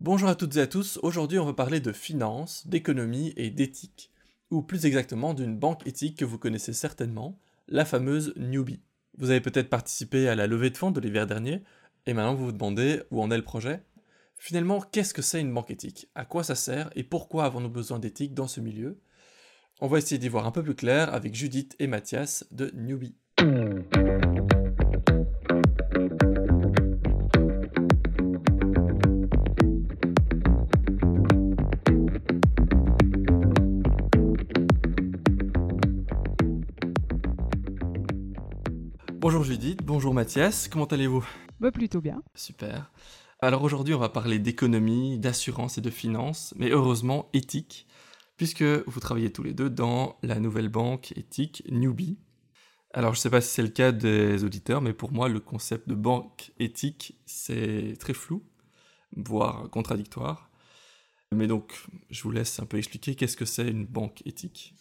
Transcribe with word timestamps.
Bonjour 0.00 0.30
à 0.30 0.34
toutes 0.34 0.56
et 0.56 0.62
à 0.62 0.66
tous, 0.66 0.98
aujourd'hui 1.02 1.38
on 1.38 1.44
va 1.44 1.52
parler 1.52 1.78
de 1.78 1.92
finance, 1.92 2.66
d'économie 2.66 3.34
et 3.36 3.50
d'éthique, 3.50 4.10
ou 4.50 4.62
plus 4.62 4.86
exactement 4.86 5.34
d'une 5.34 5.58
banque 5.58 5.86
éthique 5.86 6.16
que 6.16 6.24
vous 6.24 6.38
connaissez 6.38 6.72
certainement, 6.72 7.38
la 7.68 7.84
fameuse 7.84 8.32
Newbie. 8.36 8.80
Vous 9.18 9.28
avez 9.28 9.42
peut-être 9.42 9.68
participé 9.68 10.26
à 10.26 10.34
la 10.34 10.46
levée 10.46 10.70
de 10.70 10.78
fonds 10.78 10.90
de 10.90 11.00
l'hiver 11.00 11.26
dernier, 11.26 11.62
et 12.06 12.14
maintenant 12.14 12.34
vous 12.34 12.46
vous 12.46 12.52
demandez 12.52 13.02
où 13.10 13.20
en 13.20 13.30
est 13.30 13.36
le 13.36 13.44
projet 13.44 13.82
Finalement, 14.38 14.80
qu'est-ce 14.80 15.12
que 15.12 15.20
c'est 15.20 15.42
une 15.42 15.52
banque 15.52 15.70
éthique? 15.70 16.08
À 16.14 16.24
quoi 16.24 16.44
ça 16.44 16.54
sert 16.54 16.88
et 16.96 17.04
pourquoi 17.04 17.44
avons-nous 17.44 17.68
besoin 17.68 17.98
d'éthique 17.98 18.32
dans 18.32 18.48
ce 18.48 18.62
milieu? 18.62 18.98
On 19.82 19.86
va 19.86 19.98
essayer 19.98 20.16
d'y 20.16 20.30
voir 20.30 20.46
un 20.46 20.50
peu 20.50 20.62
plus 20.62 20.74
clair 20.74 21.12
avec 21.12 21.34
Judith 21.34 21.76
et 21.78 21.86
Mathias 21.86 22.46
de 22.52 22.70
Newbie. 22.74 23.16
Bonjour 39.78 40.14
Mathias, 40.14 40.68
comment 40.68 40.86
allez-vous? 40.86 41.24
Bah, 41.60 41.70
Plutôt 41.70 42.00
bien. 42.00 42.22
Super. 42.34 42.90
Alors 43.40 43.62
aujourd'hui, 43.62 43.94
on 43.94 43.98
va 43.98 44.08
parler 44.08 44.38
d'économie, 44.38 45.18
d'assurance 45.18 45.78
et 45.78 45.80
de 45.80 45.90
finance, 45.90 46.54
mais 46.56 46.70
heureusement 46.70 47.28
éthique, 47.32 47.86
puisque 48.36 48.62
vous 48.62 49.00
travaillez 49.00 49.32
tous 49.32 49.42
les 49.42 49.54
deux 49.54 49.70
dans 49.70 50.18
la 50.22 50.40
nouvelle 50.40 50.68
banque 50.68 51.12
éthique 51.16 51.62
Newbie. 51.70 52.18
Alors 52.92 53.14
je 53.14 53.18
ne 53.18 53.22
sais 53.22 53.30
pas 53.30 53.40
si 53.40 53.50
c'est 53.50 53.62
le 53.62 53.68
cas 53.68 53.92
des 53.92 54.44
auditeurs, 54.44 54.80
mais 54.80 54.92
pour 54.92 55.12
moi, 55.12 55.28
le 55.28 55.40
concept 55.40 55.88
de 55.88 55.94
banque 55.94 56.52
éthique, 56.58 57.18
c'est 57.26 57.96
très 58.00 58.14
flou, 58.14 58.42
voire 59.16 59.70
contradictoire. 59.70 60.50
Mais 61.32 61.46
donc, 61.46 61.86
je 62.10 62.22
vous 62.24 62.32
laisse 62.32 62.58
un 62.58 62.66
peu 62.66 62.78
expliquer 62.78 63.14
qu'est-ce 63.14 63.36
que 63.36 63.44
c'est 63.44 63.68
une 63.68 63.86
banque 63.86 64.22
éthique? 64.26 64.74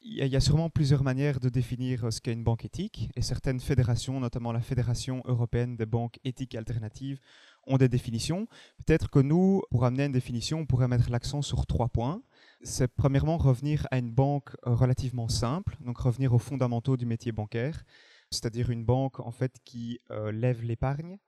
Il 0.00 0.26
y 0.26 0.36
a 0.36 0.40
sûrement 0.40 0.70
plusieurs 0.70 1.02
manières 1.02 1.40
de 1.40 1.48
définir 1.48 2.12
ce 2.12 2.20
qu'est 2.20 2.32
une 2.32 2.44
banque 2.44 2.64
éthique, 2.64 3.10
et 3.16 3.22
certaines 3.22 3.58
fédérations, 3.58 4.20
notamment 4.20 4.52
la 4.52 4.60
Fédération 4.60 5.22
européenne 5.24 5.76
des 5.76 5.86
banques 5.86 6.20
éthiques 6.24 6.54
alternatives, 6.54 7.18
ont 7.66 7.78
des 7.78 7.88
définitions. 7.88 8.46
Peut-être 8.78 9.10
que 9.10 9.18
nous, 9.18 9.62
pour 9.70 9.84
amener 9.84 10.04
une 10.04 10.12
définition, 10.12 10.60
on 10.60 10.66
pourrait 10.66 10.86
mettre 10.86 11.10
l'accent 11.10 11.42
sur 11.42 11.66
trois 11.66 11.88
points. 11.88 12.22
C'est 12.62 12.88
premièrement 12.88 13.38
revenir 13.38 13.88
à 13.90 13.98
une 13.98 14.12
banque 14.12 14.50
euh, 14.66 14.74
relativement 14.74 15.28
simple, 15.28 15.76
donc 15.80 15.98
revenir 15.98 16.32
aux 16.32 16.38
fondamentaux 16.38 16.96
du 16.96 17.04
métier 17.04 17.32
bancaire, 17.32 17.84
c'est-à-dire 18.30 18.70
une 18.70 18.84
banque 18.84 19.18
en 19.20 19.32
fait 19.32 19.56
qui 19.64 20.00
euh, 20.10 20.30
lève 20.30 20.62
l'épargne, 20.62 21.18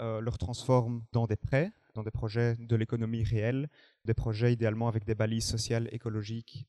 euh, 0.00 0.20
le 0.20 0.30
transforme 0.32 1.02
dans 1.12 1.26
des 1.26 1.36
prêts, 1.36 1.72
dans 1.94 2.02
des 2.02 2.10
projets 2.10 2.56
de 2.56 2.76
l'économie 2.76 3.24
réelle, 3.24 3.68
des 4.04 4.14
projets 4.14 4.52
idéalement 4.52 4.86
avec 4.86 5.04
des 5.04 5.14
balises 5.14 5.46
sociales, 5.46 5.88
écologiques 5.92 6.66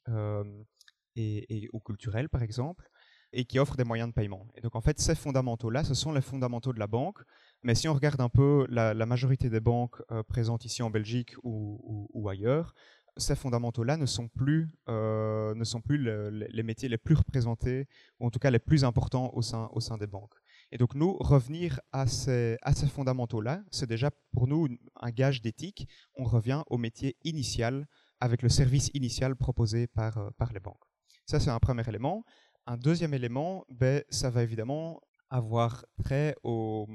et, 1.15 1.69
ou 1.73 1.79
culturelles 1.79 2.29
par 2.29 2.43
exemple, 2.43 2.89
et 3.31 3.45
qui 3.45 3.59
offrent 3.59 3.77
des 3.77 3.83
moyens 3.83 4.09
de 4.09 4.13
paiement. 4.13 4.47
Et 4.55 4.61
donc 4.61 4.75
en 4.75 4.81
fait, 4.81 4.99
ces 4.99 5.15
fondamentaux-là, 5.15 5.83
ce 5.83 5.93
sont 5.93 6.11
les 6.11 6.21
fondamentaux 6.21 6.73
de 6.73 6.79
la 6.79 6.87
banque. 6.87 7.19
Mais 7.63 7.75
si 7.75 7.87
on 7.87 7.93
regarde 7.93 8.21
un 8.21 8.29
peu 8.29 8.65
la, 8.69 8.93
majorité 9.05 9.49
des 9.49 9.59
banques 9.59 10.01
euh, 10.11 10.23
présentes 10.23 10.65
ici 10.65 10.81
en 10.81 10.89
Belgique 10.89 11.35
ou, 11.43 12.27
ailleurs, 12.29 12.73
ces 13.17 13.35
fondamentaux-là 13.35 13.97
ne 13.97 14.05
sont 14.05 14.29
plus, 14.29 14.69
euh, 14.87 15.53
ne 15.53 15.63
sont 15.63 15.81
plus 15.81 15.97
les 15.97 16.63
métiers 16.63 16.89
les 16.89 16.97
plus 16.97 17.15
représentés, 17.15 17.87
ou 18.19 18.27
en 18.27 18.29
tout 18.29 18.39
cas 18.39 18.49
les 18.49 18.59
plus 18.59 18.83
importants 18.83 19.31
au 19.33 19.41
sein, 19.41 19.69
au 19.73 19.79
sein 19.79 19.97
des 19.97 20.07
banques. 20.07 20.35
Et 20.71 20.77
donc 20.77 20.95
nous, 20.95 21.17
revenir 21.19 21.79
à 21.91 22.07
ces, 22.07 22.57
à 22.61 22.73
ces 22.73 22.87
fondamentaux-là, 22.87 23.61
c'est 23.71 23.87
déjà 23.87 24.11
pour 24.31 24.47
nous 24.47 24.67
un 24.95 25.09
gage 25.09 25.41
d'éthique. 25.41 25.87
On 26.15 26.23
revient 26.23 26.63
au 26.67 26.77
métier 26.77 27.17
initial, 27.23 27.87
avec 28.19 28.41
le 28.41 28.49
service 28.49 28.91
initial 28.93 29.35
proposé 29.35 29.87
par, 29.87 30.17
euh, 30.17 30.29
par 30.37 30.53
les 30.53 30.59
banques. 30.59 30.88
Ça, 31.29 31.39
c'est 31.39 31.51
un 31.51 31.59
premier 31.59 31.87
élément. 31.87 32.25
Un 32.65 32.75
deuxième 32.75 33.13
élément, 33.13 33.63
ben, 33.69 34.03
ça 34.09 34.31
va 34.31 34.41
évidemment 34.41 34.99
avoir 35.29 35.85
trait 36.03 36.35
au, 36.41 36.87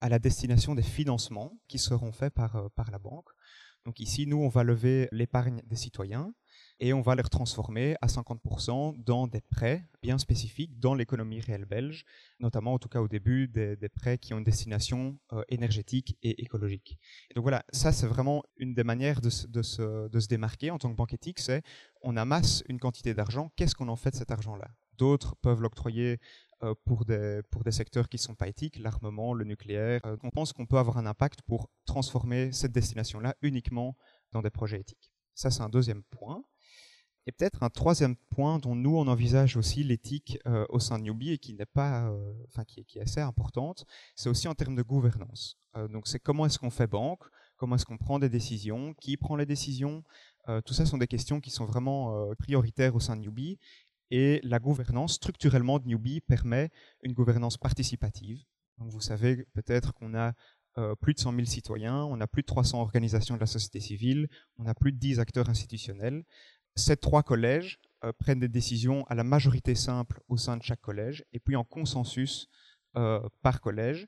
à 0.00 0.08
la 0.08 0.18
destination 0.18 0.74
des 0.74 0.82
financements 0.82 1.52
qui 1.68 1.78
seront 1.78 2.10
faits 2.10 2.32
par, 2.32 2.56
euh, 2.56 2.68
par 2.74 2.90
la 2.90 2.98
banque. 2.98 3.28
Donc 3.84 4.00
ici, 4.00 4.26
nous, 4.26 4.38
on 4.38 4.48
va 4.48 4.64
lever 4.64 5.06
l'épargne 5.12 5.60
des 5.66 5.76
citoyens 5.76 6.32
et 6.80 6.92
on 6.92 7.00
va 7.00 7.14
les 7.14 7.22
transformer 7.22 7.96
à 8.00 8.06
50% 8.06 9.02
dans 9.04 9.26
des 9.26 9.40
prêts 9.40 9.86
bien 10.02 10.18
spécifiques 10.18 10.78
dans 10.78 10.94
l'économie 10.94 11.40
réelle 11.40 11.64
belge, 11.64 12.04
notamment 12.40 12.74
en 12.74 12.78
tout 12.78 12.88
cas 12.88 13.00
au 13.00 13.08
début 13.08 13.48
des, 13.48 13.76
prêts 13.94 14.18
qui 14.18 14.34
ont 14.34 14.38
une 14.38 14.44
destination 14.44 15.18
euh, 15.32 15.42
énergétique 15.48 16.16
et 16.22 16.42
écologique. 16.42 16.98
Donc 17.34 17.42
voilà, 17.42 17.64
ça 17.72 17.92
c'est 17.92 18.06
vraiment 18.06 18.42
une 18.56 18.74
des 18.74 18.84
manières 18.84 19.20
de, 19.20 19.30
de, 19.48 19.62
se, 19.62 20.08
de 20.08 20.20
se 20.20 20.28
démarquer 20.28 20.70
en 20.70 20.78
tant 20.78 20.90
que 20.90 20.96
banque 20.96 21.14
éthique, 21.14 21.38
c'est 21.38 21.62
on 22.02 22.16
amasse 22.16 22.62
une 22.68 22.78
quantité 22.78 23.14
d'argent, 23.14 23.52
qu'est-ce 23.56 23.74
qu'on 23.74 23.88
en 23.88 23.96
fait 23.96 24.10
de 24.10 24.16
cet 24.16 24.30
argent-là? 24.30 24.68
D'autres 24.96 25.34
peuvent 25.36 25.60
l'octroyer 25.60 26.20
euh, 26.62 26.74
pour 26.84 27.04
des, 27.04 27.42
pour 27.50 27.64
des 27.64 27.72
secteurs 27.72 28.08
qui 28.08 28.16
ne 28.16 28.20
sont 28.20 28.34
pas 28.34 28.48
éthiques, 28.48 28.78
l'armement, 28.78 29.34
le 29.34 29.44
nucléaire. 29.44 30.00
Euh, 30.06 30.16
on 30.22 30.30
pense 30.30 30.52
qu'on 30.52 30.66
peut 30.66 30.78
avoir 30.78 30.98
un 30.98 31.06
impact 31.06 31.42
pour 31.42 31.68
transformer 31.84 32.52
cette 32.52 32.72
destination-là 32.72 33.34
uniquement 33.42 33.96
dans 34.32 34.40
des 34.40 34.50
projets 34.50 34.80
éthiques. 34.80 35.12
Ça, 35.34 35.50
c'est 35.50 35.62
un 35.62 35.68
deuxième 35.68 36.02
point. 36.04 36.42
Et 37.26 37.32
peut-être 37.32 37.62
un 37.62 37.70
troisième 37.70 38.16
point 38.16 38.58
dont 38.58 38.74
nous, 38.74 38.96
on 38.96 39.06
envisage 39.08 39.56
aussi 39.56 39.82
l'éthique 39.82 40.38
euh, 40.46 40.66
au 40.68 40.78
sein 40.78 40.98
de 40.98 41.04
Newbie 41.04 41.30
et 41.30 41.38
qui 41.38 41.54
n'est 41.54 41.64
pas, 41.64 42.12
enfin, 42.48 42.64
qui, 42.64 42.84
est 42.98 43.02
assez 43.02 43.20
importante, 43.20 43.86
c'est 44.14 44.28
aussi 44.28 44.46
en 44.46 44.54
termes 44.54 44.76
de 44.76 44.82
gouvernance. 44.82 45.56
donc, 45.90 46.06
c'est 46.06 46.18
comment 46.18 46.46
est-ce 46.46 46.58
qu'on 46.58 46.70
fait 46.70 46.86
banque, 46.86 47.22
comment 47.56 47.76
est-ce 47.76 47.86
qu'on 47.86 47.96
prend 47.96 48.18
des 48.18 48.28
décisions, 48.28 48.94
qui 48.94 49.16
prend 49.16 49.36
les 49.36 49.46
décisions. 49.46 50.04
tout 50.66 50.74
ça 50.74 50.84
sont 50.84 50.98
des 50.98 51.06
questions 51.06 51.40
qui 51.40 51.50
sont 51.50 51.64
vraiment 51.64 52.28
prioritaires 52.38 52.94
au 52.94 53.00
sein 53.00 53.16
de 53.16 53.22
Newbie 53.22 53.58
et 54.10 54.40
la 54.42 54.58
gouvernance, 54.58 55.14
structurellement, 55.14 55.78
de 55.78 55.88
Newbie 55.88 56.20
permet 56.20 56.70
une 57.02 57.12
gouvernance 57.12 57.56
participative. 57.56 58.44
Donc 58.78 58.90
vous 58.90 59.00
savez 59.00 59.44
peut-être 59.54 59.92
qu'on 59.94 60.14
a 60.14 60.34
euh, 60.78 60.94
plus 60.96 61.14
de 61.14 61.20
100 61.20 61.32
000 61.32 61.44
citoyens, 61.46 62.04
on 62.04 62.20
a 62.20 62.26
plus 62.26 62.42
de 62.42 62.46
300 62.46 62.80
organisations 62.80 63.36
de 63.36 63.40
la 63.40 63.46
société 63.46 63.80
civile, 63.80 64.28
on 64.58 64.66
a 64.66 64.74
plus 64.74 64.92
de 64.92 64.98
10 64.98 65.20
acteurs 65.20 65.48
institutionnels. 65.48 66.24
Ces 66.76 66.96
trois 66.96 67.22
collèges 67.22 67.78
euh, 68.04 68.12
prennent 68.12 68.40
des 68.40 68.48
décisions 68.48 69.04
à 69.06 69.14
la 69.14 69.24
majorité 69.24 69.74
simple 69.74 70.20
au 70.28 70.36
sein 70.36 70.56
de 70.56 70.62
chaque 70.62 70.80
collège, 70.80 71.24
et 71.32 71.40
puis 71.40 71.56
en 71.56 71.64
consensus 71.64 72.48
euh, 72.96 73.20
par 73.42 73.60
collège, 73.60 74.06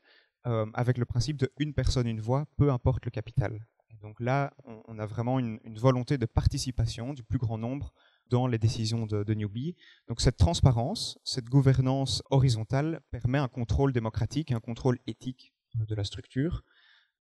avec 0.74 0.96
le 0.96 1.04
principe 1.04 1.38
de 1.38 1.50
une 1.58 1.74
personne, 1.74 2.06
une 2.06 2.20
voix, 2.20 2.46
peu 2.56 2.70
importe 2.70 3.04
le 3.04 3.10
capital. 3.10 3.66
donc 4.00 4.20
là, 4.20 4.54
on, 4.86 4.96
a 5.00 5.04
vraiment 5.04 5.40
une, 5.40 5.58
volonté 5.76 6.18
de 6.18 6.26
participation 6.26 7.14
du 7.14 7.24
plus 7.24 7.38
grand 7.38 7.58
nombre 7.58 7.92
dans 8.30 8.46
les 8.46 8.58
décisions 8.58 9.06
de, 9.06 9.34
Newbie. 9.34 9.74
Donc 10.06 10.20
cette 10.20 10.36
transparence, 10.36 11.18
cette 11.24 11.46
gouvernance 11.46 12.22
horizontale 12.30 13.00
permet 13.10 13.38
un 13.38 13.48
contrôle 13.48 13.92
démocratique 13.92 14.52
un 14.52 14.60
contrôle 14.60 15.00
éthique 15.08 15.52
de 15.74 15.94
la 15.96 16.04
structure. 16.04 16.62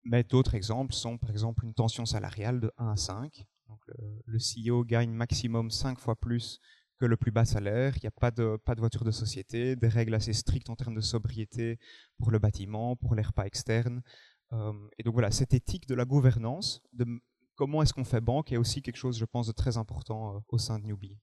Mais 0.03 0.23
d'autres 0.23 0.55
exemples 0.55 0.93
sont 0.93 1.17
par 1.17 1.29
exemple 1.29 1.63
une 1.63 1.73
tension 1.73 2.05
salariale 2.05 2.59
de 2.59 2.71
1 2.77 2.91
à 2.91 2.95
5. 2.95 3.45
Donc 3.71 3.79
le, 4.25 4.37
CEO 4.37 4.83
gagne 4.83 5.11
maximum 5.11 5.71
5 5.71 5.97
fois 5.97 6.15
plus 6.15 6.59
que 6.99 7.05
le 7.05 7.15
plus 7.15 7.31
bas 7.31 7.45
salaire. 7.45 7.93
Il 7.95 8.01
n'y 8.03 8.07
a 8.07 8.11
pas 8.11 8.31
de, 8.31 8.59
voiture 8.77 9.05
de 9.05 9.11
société, 9.11 9.75
des 9.75 9.87
règles 9.87 10.13
assez 10.13 10.33
strictes 10.33 10.69
en 10.69 10.75
termes 10.75 10.95
de 10.95 11.01
sobriété 11.01 11.79
pour 12.19 12.31
le 12.31 12.39
bâtiment, 12.39 12.95
pour 12.95 13.15
les 13.15 13.23
repas 13.23 13.45
externes. 13.45 14.01
Euh, 14.51 14.73
et 14.99 15.03
donc 15.03 15.13
voilà, 15.13 15.31
cette 15.31 15.53
éthique 15.53 15.87
de 15.87 15.95
la 15.95 16.03
gouvernance, 16.03 16.81
de 16.91 17.05
comment 17.55 17.81
est-ce 17.81 17.93
qu'on 17.93 18.03
fait 18.03 18.21
banque 18.21 18.51
est 18.51 18.57
aussi 18.57 18.81
quelque 18.81 18.97
chose, 18.97 19.17
je 19.17 19.25
pense, 19.25 19.47
de 19.47 19.53
très 19.53 19.77
important 19.77 20.35
euh, 20.35 20.39
au 20.49 20.57
sein 20.57 20.77
de 20.77 20.85
Newbie. 20.85 21.17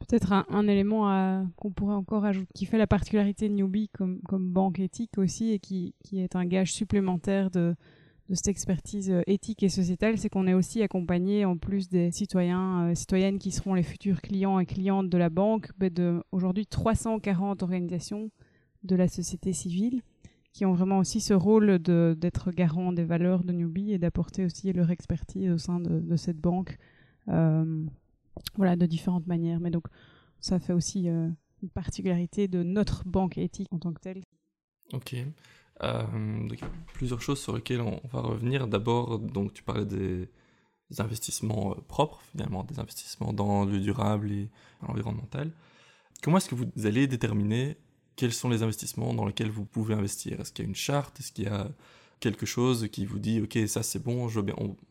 Peut-être 0.00 0.32
un, 0.32 0.68
élément 0.68 1.48
qu'on 1.56 1.72
pourrait 1.72 1.94
encore 1.94 2.26
ajouter, 2.26 2.50
qui 2.54 2.66
fait 2.66 2.76
la 2.76 2.86
particularité 2.86 3.48
de 3.48 3.54
Newbie 3.54 3.88
comme, 3.88 4.20
banque 4.52 4.78
éthique 4.78 5.16
aussi, 5.16 5.52
et 5.52 5.60
qui 5.60 5.94
est 6.12 6.36
un 6.36 6.44
gage 6.44 6.74
supplémentaire 6.74 7.50
de, 7.50 7.74
de 8.28 8.34
cette 8.34 8.48
expertise 8.48 9.10
euh, 9.10 9.22
éthique 9.26 9.62
et 9.62 9.68
sociétale, 9.68 10.18
c'est 10.18 10.28
qu'on 10.28 10.46
est 10.46 10.54
aussi 10.54 10.82
accompagné, 10.82 11.44
en 11.44 11.56
plus 11.56 11.88
des 11.88 12.10
citoyens, 12.10 12.88
euh, 12.88 12.94
citoyennes 12.94 13.38
qui 13.38 13.50
seront 13.50 13.74
les 13.74 13.82
futurs 13.82 14.22
clients 14.22 14.58
et 14.58 14.66
clientes 14.66 15.10
de 15.10 15.18
la 15.18 15.30
banque, 15.30 15.70
ben 15.78 15.92
de 15.92 16.22
aujourd'hui 16.32 16.66
340 16.66 17.62
organisations 17.62 18.30
de 18.82 18.96
la 18.96 19.08
société 19.08 19.52
civile 19.52 20.02
qui 20.54 20.64
ont 20.64 20.72
vraiment 20.72 20.98
aussi 20.98 21.20
ce 21.20 21.34
rôle 21.34 21.80
d'être 21.80 22.52
garant 22.52 22.92
des 22.92 23.02
valeurs 23.02 23.42
de 23.42 23.52
Newbie 23.52 23.92
et 23.92 23.98
d'apporter 23.98 24.44
aussi 24.44 24.72
leur 24.72 24.90
expertise 24.92 25.50
au 25.50 25.58
sein 25.58 25.80
de, 25.80 26.16
cette 26.16 26.38
banque, 26.38 26.78
euh, 27.28 27.84
voilà, 28.54 28.76
de 28.76 28.86
différentes 28.86 29.26
manières. 29.26 29.58
Mais 29.58 29.72
donc, 29.72 29.86
ça 30.38 30.60
fait 30.60 30.72
aussi 30.72 31.08
euh, 31.08 31.28
une 31.60 31.70
particularité 31.70 32.46
de 32.46 32.62
notre 32.62 33.02
banque 33.04 33.36
éthique 33.36 33.72
en 33.72 33.80
tant 33.80 33.92
que 33.92 34.00
telle. 34.00 34.22
Ok. 34.92 35.16
Euh, 35.82 36.04
il 36.50 36.60
y 36.60 36.62
a 36.62 36.70
plusieurs 36.92 37.20
choses 37.20 37.40
sur 37.40 37.54
lesquelles 37.54 37.80
on, 37.80 38.00
va 38.12 38.20
revenir. 38.20 38.66
D'abord, 38.68 39.18
donc, 39.18 39.52
tu 39.52 39.62
parlais 39.62 39.84
des, 39.84 40.28
investissements 40.98 41.74
propres, 41.88 42.20
finalement, 42.30 42.62
des 42.62 42.78
investissements 42.78 43.32
dans 43.32 43.64
le 43.64 43.80
durable 43.80 44.30
et 44.30 44.48
l'environnemental. 44.86 45.50
Comment 46.22 46.36
est-ce 46.36 46.48
que 46.48 46.54
vous 46.54 46.86
allez 46.86 47.06
déterminer 47.08 47.76
quels 48.16 48.32
sont 48.32 48.48
les 48.48 48.62
investissements 48.62 49.12
dans 49.12 49.26
lesquels 49.26 49.50
vous 49.50 49.64
pouvez 49.64 49.94
investir? 49.94 50.40
Est-ce 50.40 50.52
qu'il 50.52 50.64
y 50.64 50.66
a 50.66 50.68
une 50.68 50.76
charte? 50.76 51.18
Est-ce 51.18 51.32
qu'il 51.32 51.44
y 51.44 51.48
a 51.48 51.68
quelque 52.20 52.46
chose 52.46 52.88
qui 52.92 53.06
vous 53.06 53.18
dit, 53.18 53.40
ok, 53.40 53.58
ça 53.66 53.82
c'est 53.82 53.98
bon, 53.98 54.28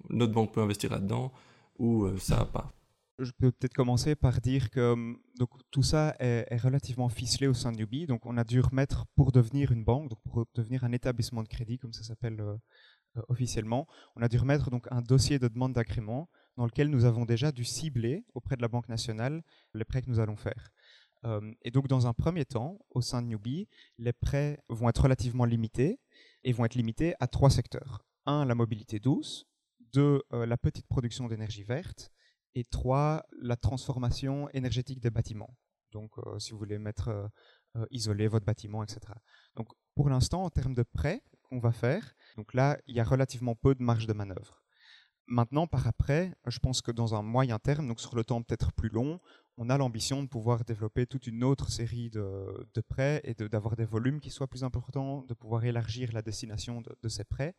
notre 0.10 0.34
banque 0.34 0.54
peut 0.54 0.62
investir 0.62 0.92
là-dedans, 0.92 1.32
ou 1.80 2.04
euh, 2.04 2.18
ça 2.18 2.46
pas 2.46 2.74
je 3.20 3.32
peux 3.32 3.52
peut-être 3.52 3.74
commencer 3.74 4.16
par 4.16 4.42
dire 4.42 4.70
que 4.70 4.94
hum, 4.94 5.20
donc, 5.38 5.50
tout 5.72 5.84
ça 5.84 6.16
est, 6.20 6.58
relativement 6.58 7.10
ficelé 7.10 7.48
au 7.48 7.54
sein 7.54 7.72
de 7.72 7.78
Newbie. 7.78 8.08
Donc, 8.08 8.26
on 8.26 8.38
a 8.38 8.44
dû 8.44 8.60
remettre 8.60 9.06
pour 9.16 9.32
devenir 9.32 9.72
une 9.72 9.84
banque, 9.84 10.10
donc 10.10 10.20
pour 10.24 10.46
devenir 10.56 10.84
un 10.84 10.92
établissement 10.92 11.44
de 11.44 11.48
crédit, 11.48 11.78
comme 11.78 11.94
ça 11.94 12.04
s'appelle 12.04 12.40
euh, 12.42 12.56
euh, 13.18 13.22
officiellement, 13.30 13.88
on 14.16 14.22
a 14.22 14.28
dû 14.28 14.38
remettre 14.38 14.72
donc 14.72 14.88
un 14.90 15.02
dossier 15.02 15.38
de 15.40 15.48
demande 15.48 15.74
d'agrément 15.74 16.30
dans 16.58 16.66
lequel 16.66 16.90
nous 16.90 17.06
avons 17.06 17.26
déjà 17.26 17.52
dû 17.52 17.64
cibler 17.64 18.26
auprès 18.34 18.56
de 18.56 18.62
la 18.62 18.68
Banque 18.68 18.90
nationale 18.90 19.44
les 19.74 19.86
prêts 19.86 20.02
que 20.02 20.10
nous 20.10 20.20
allons 20.20 20.38
faire. 20.38 20.70
Hum, 21.24 21.56
et 21.62 21.72
donc, 21.72 21.88
dans 21.88 22.08
un 22.08 22.14
premier 22.14 22.46
temps, 22.46 22.80
au 22.90 23.02
sein 23.02 23.22
de 23.22 23.28
Newbie, 23.28 23.68
les 23.98 24.14
prêts 24.14 24.60
vont 24.70 24.90
être 24.90 25.04
relativement 25.04 25.46
limités 25.46 26.00
et 26.44 26.52
vont 26.52 26.66
être 26.66 26.76
limités 26.76 27.14
à 27.20 27.28
trois 27.28 27.50
secteurs. 27.50 28.06
Un, 28.26 28.46
la 28.46 28.56
mobilité 28.56 29.00
douce. 29.00 29.46
Deux, 29.94 30.24
euh, 30.34 30.48
la 30.48 30.58
petite 30.58 30.88
production 30.88 31.28
d'énergie 31.28 31.64
verte 31.64 32.12
et 32.56 32.64
trois, 32.64 33.26
la 33.42 33.56
transformation 33.56 34.50
énergétique 34.50 35.00
des 35.00 35.10
bâtiments. 35.10 35.56
Donc, 35.92 36.12
euh, 36.18 36.40
si 36.40 36.52
vous 36.52 36.58
voulez 36.58 36.80
mettre, 36.80 37.10
euh, 37.10 37.28
euh, 37.76 37.86
isoler 37.92 38.28
votre 38.28 38.46
bâtiment, 38.46 38.84
etc. 38.84 39.00
Donc, 39.56 39.70
pour 39.96 40.10
l'instant, 40.10 40.44
en 40.44 40.50
termes 40.50 40.74
de 40.74 40.84
prêts 40.84 41.24
qu'on 41.44 41.60
va 41.60 41.72
faire, 41.72 42.16
donc 42.36 42.54
là, 42.54 42.78
il 42.88 42.96
y 42.96 43.00
a 43.00 43.04
relativement 43.04 43.56
peu 43.56 43.76
de 43.76 43.84
marge 43.84 44.08
de 44.08 44.14
manœuvre. 44.14 44.64
Maintenant, 45.26 45.68
par 45.68 45.88
après, 45.88 46.34
je 46.48 46.60
pense 46.60 46.82
que 46.82 46.92
dans 46.92 47.16
un 47.16 47.22
moyen 47.22 47.58
terme, 47.58 47.88
donc 47.88 48.02
sur 48.02 48.16
le 48.16 48.26
temps 48.26 48.44
peut-être 48.44 48.74
plus 48.74 48.90
long, 48.90 49.22
on 49.56 49.70
a 49.70 49.78
l'ambition 49.78 50.22
de 50.22 50.28
pouvoir 50.28 50.66
développer 50.66 51.06
toute 51.06 51.28
une 51.28 51.44
autre 51.44 51.72
série 51.72 52.10
de, 52.10 52.82
prêts 52.90 53.22
et 53.24 53.34
d'avoir 53.34 53.76
des 53.76 53.86
volumes 53.86 54.20
qui 54.20 54.32
soient 54.32 54.48
plus 54.48 54.64
importants, 54.64 55.22
de 55.22 55.34
pouvoir 55.34 55.64
élargir 55.64 56.12
la 56.12 56.22
destination 56.22 56.82
de, 56.82 56.94
de 57.02 57.10
ces 57.10 57.24
prêts. 57.24 57.56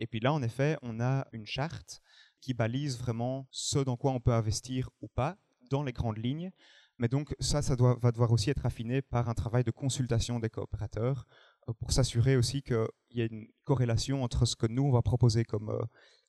Et 0.00 0.06
puis 0.06 0.20
là, 0.20 0.32
en 0.32 0.42
effet, 0.42 0.78
on 0.82 1.00
a 1.00 1.26
une 1.32 1.46
charte 1.46 2.00
qui 2.42 2.52
balise 2.52 2.98
vraiment 2.98 3.46
ce 3.50 3.78
dans 3.78 3.96
quoi 3.96 4.12
on 4.12 4.20
peut 4.20 4.34
investir 4.34 4.90
ou 5.00 5.08
pas 5.08 5.38
dans 5.70 5.82
les 5.82 5.92
grandes 5.92 6.18
lignes. 6.18 6.50
Mais 6.98 7.08
donc 7.08 7.34
ça, 7.40 7.62
ça 7.62 7.76
doit, 7.76 7.96
va 8.02 8.12
devoir 8.12 8.30
aussi 8.32 8.50
être 8.50 8.66
affiné 8.66 9.00
par 9.00 9.28
un 9.28 9.34
travail 9.34 9.64
de 9.64 9.70
consultation 9.70 10.38
des 10.38 10.50
coopérateurs 10.50 11.26
euh, 11.68 11.72
pour 11.72 11.92
s'assurer 11.92 12.36
aussi 12.36 12.62
qu'il 12.62 12.86
y 13.12 13.22
a 13.22 13.24
une 13.24 13.48
corrélation 13.64 14.22
entre 14.22 14.44
ce 14.44 14.56
que 14.56 14.66
nous, 14.66 14.82
on 14.82 14.92
va 14.92 15.02
proposer 15.02 15.44
comme, 15.44 15.70
euh, 15.70 15.82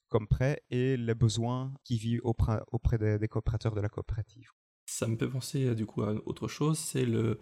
comme 0.08 0.28
prêt 0.28 0.64
et 0.70 0.96
les 0.96 1.16
besoins 1.16 1.74
qui 1.84 1.98
vivent 1.98 2.22
auprès, 2.24 2.62
auprès 2.72 2.98
des, 2.98 3.28
coopérateurs 3.28 3.76
de 3.76 3.82
la 3.82 3.90
coopérative. 3.90 4.50
Ça 4.86 5.08
me 5.08 5.18
fait 5.18 5.28
penser 5.28 5.66
euh, 5.66 5.76
du 5.76 5.86
coup 5.86 6.04
à 6.04 6.14
autre 6.26 6.48
chose, 6.48 6.78
c'est 6.78 7.06
le 7.06 7.40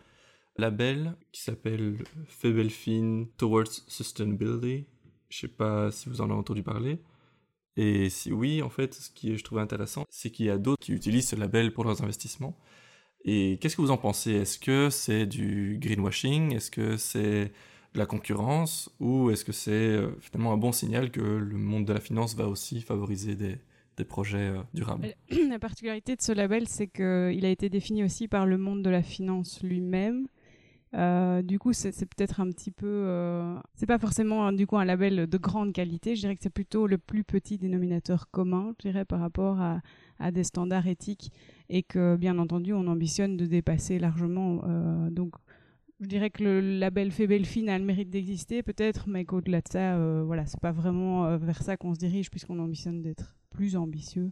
label 0.58 1.16
qui 1.32 1.42
s'appelle 1.42 2.04
Febelfin 2.26 3.26
Towards 3.38 3.72
Sustainability. 3.88 4.88
Je 5.30 5.38
ne 5.38 5.50
sais 5.50 5.56
pas 5.56 5.92
si 5.92 6.10
vous 6.10 6.22
en 6.22 6.26
avez 6.26 6.34
entendu 6.34 6.64
parler. 6.64 7.02
Et 7.78 8.10
si 8.10 8.32
oui, 8.32 8.62
en 8.62 8.70
fait, 8.70 8.94
ce 8.94 9.10
qui 9.10 9.38
je 9.38 9.44
trouve 9.44 9.60
intéressant, 9.60 10.06
c'est 10.10 10.30
qu'il 10.30 10.46
y 10.46 10.50
a 10.50 10.58
d'autres 10.58 10.82
qui 10.82 10.94
utilisent 10.94 11.30
ce 11.30 11.36
label 11.36 11.74
pour 11.74 11.84
leurs 11.84 12.04
investissements. 12.04 12.58
Et 13.24 13.58
qu'est-ce 13.62 13.76
que 13.76 13.82
vous 13.82 13.92
en 13.92 13.98
pensez? 13.98 14.32
Est-ce 14.32 14.60
que 14.60 14.90
c'est 14.90 15.26
du 15.26 15.78
greenwashing? 15.80 16.56
Est-ce 16.56 16.72
que 16.72 16.98
c'est 16.98 17.52
de 17.94 18.00
la 18.00 18.06
concurrence? 18.06 18.94
Ou 19.00 19.30
est-ce 19.30 19.46
que 19.46 19.52
c'est 19.52 19.72
euh, 19.72 20.12
finalement 20.20 20.54
un 20.54 20.58
bon 20.58 20.72
signal 20.72 21.12
que 21.12 21.22
le 21.22 21.58
monde 21.58 21.86
de 21.86 21.94
la 21.94 22.00
finance 22.00 22.36
va 22.36 22.48
aussi 22.48 22.82
favoriser 22.82 23.36
des, 23.36 23.58
projets 24.06 24.50
euh, 24.50 24.62
durables? 24.74 25.14
La 25.50 25.60
particularité 25.60 26.16
de 26.16 26.22
ce 26.24 26.32
label, 26.32 26.68
c'est 26.68 26.88
qu'il 26.88 27.46
a 27.46 27.50
été 27.50 27.70
défini 27.70 28.04
aussi 28.04 28.28
par 28.28 28.48
le 28.48 28.58
monde 28.58 28.82
de 28.82 28.90
la 28.90 29.04
finance 29.04 29.62
lui-même. 29.62 30.28
Euh, 30.94 31.42
du 31.42 31.58
coup, 31.58 31.72
c'est 31.74 31.92
peut-être 32.06 32.42
un 32.42 32.50
petit 32.50 32.72
peu. 32.72 32.88
Euh, 32.88 33.58
c'est 33.76 33.86
pas 33.86 33.98
forcément 33.98 34.52
du 34.52 34.68
coup 34.68 34.78
un 34.78 34.86
label 34.86 35.28
de 35.28 35.38
grande 35.38 35.74
qualité. 35.74 36.16
Je 36.16 36.22
dirais 36.22 36.36
que 36.36 36.44
c'est 36.44 36.50
plutôt 36.50 36.88
le 36.88 36.98
plus 36.98 37.24
petit 37.24 37.58
dénominateur 37.58 38.30
commun, 38.30 38.74
je 38.80 38.90
dirais, 38.90 39.06
par 39.06 39.20
rapport 39.20 39.60
à, 39.62 39.82
des 40.32 40.44
standards 40.44 40.88
éthiques 40.88 41.32
et 41.70 41.82
que, 41.82 42.16
bien 42.16 42.38
entendu, 42.38 42.74
on 42.74 42.86
ambitionne 42.88 43.38
de 43.38 43.46
dépasser 43.46 44.00
largement. 44.00 44.62
Euh, 44.68 45.10
donc, 45.10 45.34
je 46.00 46.08
dirais 46.08 46.30
que 46.30 46.44
le 46.44 46.60
label 46.80 47.12
Febelfin 47.12 47.68
a 47.70 47.80
le 47.80 47.86
mérite 47.86 48.10
d'exister, 48.10 48.62
peut-être, 48.62 49.08
mais 49.08 49.24
qu'au-delà 49.24 49.62
de 49.62 49.68
ça, 49.68 50.24
voilà, 50.24 50.46
c'est 50.46 50.60
pas 50.60 50.72
vraiment 50.72 51.38
vers 51.38 51.62
ça 51.62 51.78
qu'on 51.78 51.94
se 51.94 52.00
dirige, 52.00 52.32
puisqu'on 52.32 52.60
ambitionne 52.60 53.02
d'être 53.04 53.36
plus 53.52 53.76
ambitieux 53.76 54.32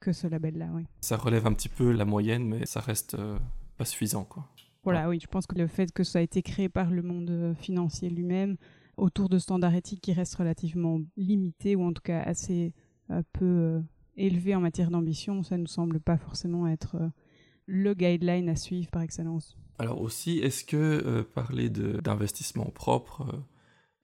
que 0.00 0.12
ce 0.12 0.26
label-là. 0.26 0.68
Oui. 0.74 0.84
Ça 1.02 1.18
relève 1.18 1.46
un 1.46 1.52
petit 1.52 1.68
peu 1.68 1.92
la 1.92 2.06
moyenne, 2.06 2.44
mais 2.46 2.64
ça 2.64 2.80
reste 2.80 3.16
pas 3.76 3.84
suffisant, 3.84 4.24
quoi. 4.24 4.48
Voilà, 4.82 5.08
oui, 5.08 5.18
je 5.20 5.26
pense 5.26 5.46
que 5.46 5.56
le 5.56 5.66
fait 5.66 5.92
que 5.92 6.04
ça 6.04 6.20
a 6.20 6.22
été 6.22 6.42
créé 6.42 6.68
par 6.68 6.90
le 6.90 7.02
monde 7.02 7.30
euh, 7.30 7.54
financier 7.54 8.08
lui-même, 8.08 8.56
autour 8.96 9.28
de 9.28 9.38
standards 9.38 9.74
éthiques 9.74 10.00
qui 10.00 10.12
restent 10.12 10.36
relativement 10.36 11.00
limités, 11.16 11.76
ou 11.76 11.84
en 11.84 11.92
tout 11.92 12.02
cas 12.02 12.20
assez 12.20 12.72
euh, 13.10 13.22
peu 13.32 13.44
euh, 13.44 13.80
élevés 14.16 14.54
en 14.54 14.60
matière 14.60 14.90
d'ambition, 14.90 15.42
ça 15.42 15.56
ne 15.56 15.62
nous 15.62 15.68
semble 15.68 16.00
pas 16.00 16.16
forcément 16.16 16.66
être 16.66 16.96
le 17.66 17.94
guideline 17.94 18.48
à 18.48 18.56
suivre 18.56 18.90
par 18.90 19.02
excellence. 19.02 19.56
Alors 19.78 20.00
aussi, 20.00 20.38
est-ce 20.38 20.64
que 20.64 21.22
parler 21.34 21.70
d'investissement 21.70 22.66
propre, 22.66 23.42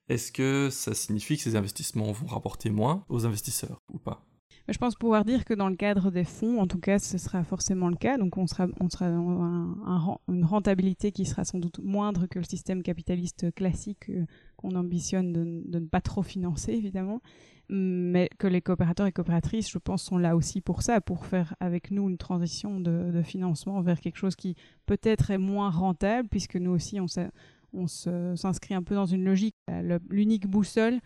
est-ce 0.09 0.31
que 0.31 0.69
ça 0.71 0.93
signifie 0.93 1.37
que 1.37 1.43
ces 1.43 1.55
investissements 1.55 2.11
vont 2.11 2.27
rapporter 2.27 2.69
moins 2.69 3.05
aux 3.09 3.25
investisseurs 3.25 3.81
ou 3.91 3.99
pas? 3.99 4.26
Je 4.69 4.77
pense 4.77 4.95
pouvoir 4.95 5.23
dire 5.23 5.45
que 5.45 5.53
dans 5.53 5.69
le 5.69 5.75
cadre 5.75 6.11
des 6.11 6.25
fonds, 6.25 6.59
en 6.59 6.67
tout 6.67 6.79
cas, 6.79 6.99
ce 6.99 7.17
sera 7.17 7.43
forcément 7.43 7.87
le 7.89 7.95
cas. 7.95 8.17
Donc, 8.17 8.37
on 8.37 8.47
sera, 8.47 8.67
on 8.81 8.89
sera 8.89 9.09
dans 9.09 10.19
une 10.27 10.43
rentabilité 10.43 11.13
qui 11.13 11.25
sera 11.25 11.45
sans 11.45 11.57
doute 11.57 11.79
moindre 11.79 12.27
que 12.27 12.39
le 12.39 12.43
système 12.43 12.83
capitaliste 12.83 13.53
classique 13.55 14.09
euh, 14.09 14.25
qu'on 14.57 14.75
ambitionne 14.75 15.31
de, 15.31 15.79
ne 15.79 15.85
pas 15.85 16.01
trop 16.01 16.21
financer, 16.21 16.73
évidemment. 16.73 17.21
Mais 17.69 18.29
que 18.39 18.47
les 18.47 18.61
coopérateurs 18.61 19.07
et 19.07 19.11
coopératrices, 19.13 19.69
je 19.69 19.77
pense, 19.77 20.03
sont 20.03 20.17
là 20.17 20.35
aussi 20.35 20.59
pour 20.59 20.81
ça, 20.81 20.99
pour 20.99 21.25
faire 21.25 21.55
avec 21.61 21.91
nous 21.91 22.09
une 22.09 22.17
transition 22.17 22.81
de, 22.81 23.21
financement 23.23 23.81
vers 23.81 24.01
quelque 24.01 24.17
chose 24.17 24.35
qui 24.35 24.55
peut-être 24.85 25.31
est 25.31 25.37
moins 25.37 25.69
rentable, 25.69 26.27
puisque 26.29 26.55
nous 26.55 26.71
aussi, 26.71 26.99
on 26.99 27.87
s'inscrit 27.87 28.73
un 28.73 28.83
peu 28.83 28.95
dans 28.95 29.05
une 29.05 29.23
logique. 29.23 29.55
L'unique 30.09 30.47
boussole, 30.47 30.99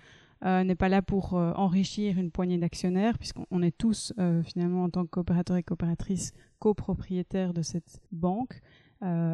euh, 0.43 0.63
n'est 0.63 0.75
pas 0.75 0.89
là 0.89 1.03
pour 1.03 1.35
euh, 1.35 1.51
enrichir 1.53 2.17
une 2.17 2.31
poignée 2.31 2.57
d'actionnaires, 2.57 3.19
puisqu'on 3.19 3.61
est 3.61 3.77
tous 3.77 4.11
euh, 4.17 4.41
finalement 4.41 4.83
en 4.83 4.89
tant 4.89 5.05
que 5.05 5.19
et 5.55 5.63
coopératrices 5.63 6.33
copropriétaires 6.59 7.53
de 7.53 7.61
cette 7.61 8.01
banque 8.11 8.59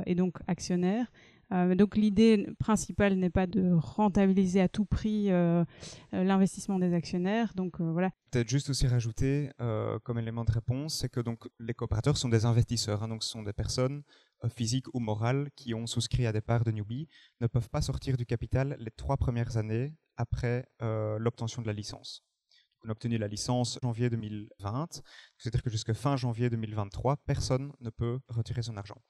et 0.06 0.15
donc 0.15 0.38
actionnaires. 0.48 1.12
donc 1.51 1.98
l'idée 1.98 2.48
principale 2.57 3.15
n'est 3.15 3.30
pas 3.30 3.48
de 3.48 3.74
rentabiliser 3.74 4.62
à 4.62 4.69
tout 4.69 4.86
prix 4.86 5.27
l'investissement 6.13 6.80
des 6.80 6.94
actionnaires. 6.94 7.51
Donc 7.53 7.81
voilà. 7.81 8.12
Peut-être 8.31 8.48
juste 8.48 8.69
aussi 8.69 8.88
rajouter 8.88 9.50
comme 10.03 10.19
élément 10.19 10.45
de 10.45 10.53
réponse, 10.53 11.00
c'est 11.00 11.10
que 11.10 11.20
donc 11.20 11.50
les 11.60 11.74
coopérateurs 11.74 12.15
sont 12.15 12.29
des 12.29 12.46
investisseurs, 12.46 13.03
hein, 13.03 13.10
donc 13.10 13.24
ce 13.24 13.29
sont 13.29 13.43
des 13.43 13.51
personnes 13.51 14.03
physiques 14.50 14.88
ou 14.94 15.00
morales 15.00 15.50
qui 15.56 15.74
ont 15.74 15.88
souscrit 15.88 16.25
à 16.25 16.32
des 16.32 16.41
parts 16.41 16.63
de 16.63 16.72
Newbie, 16.72 17.08
ne 17.41 17.48
peuvent 17.48 17.70
pas 17.70 17.82
sortir 17.82 18.17
du 18.17 18.25
capital 18.25 18.75
les 18.79 18.91
trois 18.91 19.17
premières 19.17 19.58
années 19.58 19.96
après 20.15 20.67
euh, 20.82 21.17
l'obtention 21.20 21.62
de 21.62 21.67
la 21.67 21.74
licence. 21.74 22.24
On 22.84 22.89
a 22.89 22.91
obtenu 22.91 23.17
la 23.17 23.27
licence 23.27 23.77
en 23.82 23.88
janvier 23.88 24.10
2020, 24.10 25.01
c'est-à-dire 25.38 25.63
que 25.63 25.70
jusqu'à 25.70 25.94
fin 25.94 26.15
janvier 26.15 26.50
2023, 26.50 27.17
personne 27.25 27.74
ne 27.79 27.89
peut 27.89 28.20
retirer 28.27 28.62
son 28.62 28.77
argent. 28.77 29.01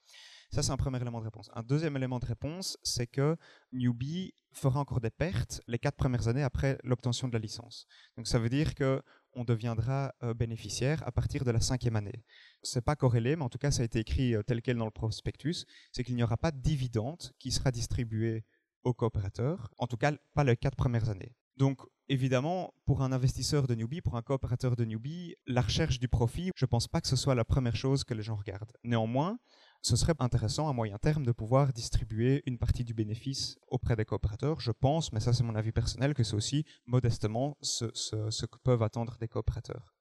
Ça, 0.50 0.62
c'est 0.62 0.72
un 0.72 0.78
premier 0.78 1.00
élément 1.00 1.20
de 1.20 1.24
réponse. 1.24 1.50
Un 1.54 1.62
deuxième 1.62 1.96
élément 1.96 2.18
de 2.18 2.24
réponse, 2.24 2.78
c'est 2.82 3.06
que 3.06 3.36
Newbie 3.72 4.32
fera 4.52 4.80
encore 4.80 5.00
des 5.00 5.10
pertes 5.10 5.60
les 5.66 5.78
quatre 5.78 5.96
premières 5.96 6.28
années 6.28 6.42
après 6.42 6.78
l'obtention 6.82 7.28
de 7.28 7.34
la 7.34 7.38
licence. 7.38 7.86
Donc 8.16 8.26
ça 8.26 8.38
veut 8.38 8.48
dire 8.48 8.74
que 8.74 9.02
on 9.34 9.44
deviendra 9.44 10.14
euh, 10.22 10.34
bénéficiaire 10.34 11.02
à 11.06 11.12
partir 11.12 11.44
de 11.44 11.50
la 11.50 11.60
cinquième 11.60 11.96
année. 11.96 12.24
C'est 12.62 12.84
pas 12.84 12.96
corrélé, 12.96 13.36
mais 13.36 13.44
en 13.44 13.48
tout 13.48 13.58
cas, 13.58 13.70
ça 13.70 13.82
a 13.82 13.84
été 13.84 14.00
écrit 14.00 14.34
euh, 14.34 14.42
tel 14.42 14.62
quel 14.62 14.76
dans 14.76 14.84
le 14.84 14.90
prospectus, 14.90 15.66
c'est 15.92 16.04
qu'il 16.04 16.16
n'y 16.16 16.22
aura 16.22 16.36
pas 16.36 16.50
de 16.50 16.60
dividende 16.60 17.32
qui 17.38 17.50
sera 17.50 17.70
distribué 17.70 18.44
aux 18.84 18.94
coopérateurs, 18.94 19.70
en 19.78 19.86
tout 19.86 19.96
cas 19.96 20.12
pas 20.34 20.44
les 20.44 20.56
quatre 20.56 20.76
premières 20.76 21.10
années. 21.10 21.34
Donc 21.56 21.80
évidemment, 22.08 22.72
pour 22.86 23.02
un 23.02 23.12
investisseur 23.12 23.66
de 23.66 23.74
newbie, 23.74 24.00
pour 24.00 24.16
un 24.16 24.22
coopérateur 24.22 24.76
de 24.76 24.84
newbie, 24.84 25.34
la 25.46 25.60
recherche 25.60 25.98
du 25.98 26.08
profit, 26.08 26.50
je 26.54 26.64
ne 26.64 26.68
pense 26.68 26.88
pas 26.88 27.00
que 27.00 27.08
ce 27.08 27.16
soit 27.16 27.34
la 27.34 27.44
première 27.44 27.76
chose 27.76 28.04
que 28.04 28.14
les 28.14 28.22
gens 28.22 28.36
regardent. 28.36 28.72
Néanmoins, 28.84 29.38
ce 29.82 29.96
serait 29.96 30.14
intéressant 30.18 30.68
à 30.68 30.72
moyen 30.72 30.98
terme 30.98 31.24
de 31.24 31.32
pouvoir 31.32 31.72
distribuer 31.72 32.42
une 32.46 32.58
partie 32.58 32.84
du 32.84 32.94
bénéfice 32.94 33.56
auprès 33.68 33.96
des 33.96 34.04
coopérateurs. 34.04 34.60
Je 34.60 34.72
pense, 34.72 35.12
mais 35.12 35.20
ça 35.20 35.32
c'est 35.32 35.44
mon 35.44 35.54
avis 35.54 35.72
personnel, 35.72 36.14
que 36.14 36.24
c'est 36.24 36.36
aussi 36.36 36.64
modestement 36.86 37.56
ce, 37.60 38.46
que 38.46 38.58
peuvent 38.62 38.82
attendre 38.82 39.16
des 39.18 39.28
coopérateurs. 39.28 39.97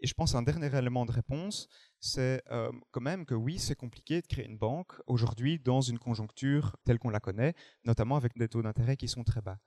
Et 0.00 0.06
je 0.06 0.14
pense 0.14 0.34
un 0.34 0.42
dernier 0.42 0.74
élément 0.76 1.06
de 1.06 1.12
réponse, 1.12 1.68
c'est 2.00 2.42
euh, 2.50 2.70
quand 2.90 3.00
même 3.00 3.24
que 3.24 3.34
oui, 3.34 3.58
c'est 3.58 3.74
compliqué 3.74 4.20
de 4.20 4.26
créer 4.26 4.44
une 4.44 4.58
banque 4.58 4.92
aujourd'hui 5.06 5.58
dans 5.58 5.80
une 5.80 5.98
conjoncture 5.98 6.76
telle 6.84 6.98
qu'on 6.98 7.10
la 7.10 7.20
connaît, 7.20 7.54
notamment 7.84 8.16
avec 8.16 8.36
des 8.36 8.48
taux 8.48 8.62
d'intérêt 8.62 8.96
qui 8.96 9.08
sont 9.08 9.24
très 9.24 9.40
bas. 9.40 9.58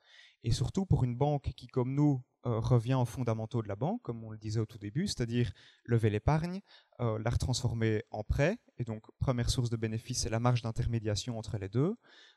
Et 0.44 0.52
surtout 0.52 0.86
pour 0.86 1.04
une 1.04 1.16
banque 1.16 1.52
qui, 1.56 1.68
comme 1.68 1.96
nous, 1.96 2.24
euh, 2.46 2.60
revient 2.60 2.94
aux 2.94 3.06
fondamentaux 3.06 3.62
de 3.62 3.68
la 3.68 3.76
banque, 3.76 4.02
comme 4.02 4.24
on 4.24 4.30
le 4.30 4.38
disait 4.38 4.62
au 4.62 4.66
tout 4.66 4.78
début, 4.78 5.08
c'est-à-dire 5.08 5.52
lever 5.84 6.10
l'épargne, 6.10 6.62
euh, 7.02 7.20
la 7.20 7.32
retransformer 7.32 8.04
en 8.12 8.24
prêt, 8.24 8.60
et 8.78 8.86
donc 8.86 9.04
première 9.20 9.50
source 9.50 9.70
de 9.70 9.76
bénéfice, 9.76 10.22
c'est 10.22 10.30
la 10.30 10.40
marge 10.40 10.62
d'intermédiation 10.62 11.38
entre 11.38 11.58
les 11.58 11.68
deux, 11.68 11.96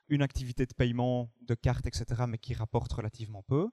une 0.09 0.23
activité 0.23 0.67
de 0.67 0.75
paiement, 0.75 1.31
de 1.43 1.55
carte, 1.55 1.87
etc., 1.87 2.25
mais 2.27 2.39
qui 2.39 2.53
rapporte 2.53 2.93
relativement 2.93 3.45
peu, 3.45 3.69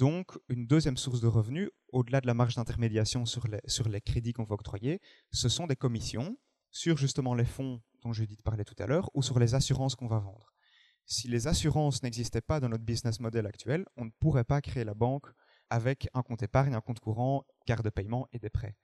donc, 0.00 0.38
une 0.48 0.66
deuxième 0.66 0.96
source 0.96 1.20
de 1.20 1.26
revenus, 1.26 1.68
au-delà 1.92 2.22
de 2.22 2.26
la 2.26 2.32
marge 2.32 2.54
d'intermédiation 2.54 3.26
sur 3.26 3.46
les, 3.46 4.00
crédits 4.00 4.32
qu'on 4.32 4.44
va 4.44 4.54
octroyer, 4.54 4.98
ce 5.30 5.50
sont 5.50 5.66
des 5.66 5.76
commissions 5.76 6.38
sur 6.70 6.96
justement 6.96 7.34
les 7.34 7.44
fonds 7.44 7.82
dont 8.00 8.14
j'ai 8.14 8.26
dit 8.26 8.36
de 8.36 8.40
parler 8.40 8.64
tout 8.64 8.74
à 8.78 8.86
l'heure 8.86 9.10
ou 9.12 9.22
sur 9.22 9.38
les 9.38 9.54
assurances 9.54 9.96
qu'on 9.96 10.06
va 10.06 10.18
vendre. 10.18 10.54
Si 11.04 11.28
les 11.28 11.48
assurances 11.48 12.02
n'existaient 12.02 12.40
pas 12.40 12.60
dans 12.60 12.70
notre 12.70 12.82
business 12.82 13.20
model 13.20 13.46
actuel, 13.46 13.84
on 13.98 14.06
ne 14.06 14.10
pourrait 14.20 14.44
pas 14.44 14.62
créer 14.62 14.84
la 14.84 14.94
banque 14.94 15.26
avec 15.68 16.08
un 16.14 16.22
compte 16.22 16.42
épargne, 16.42 16.72
un 16.72 16.80
compte 16.80 17.00
courant, 17.00 17.44
carte 17.66 17.84
de 17.84 17.90
paiement 17.90 18.26
et 18.32 18.38
des 18.38 18.48
prêts. 18.48 18.76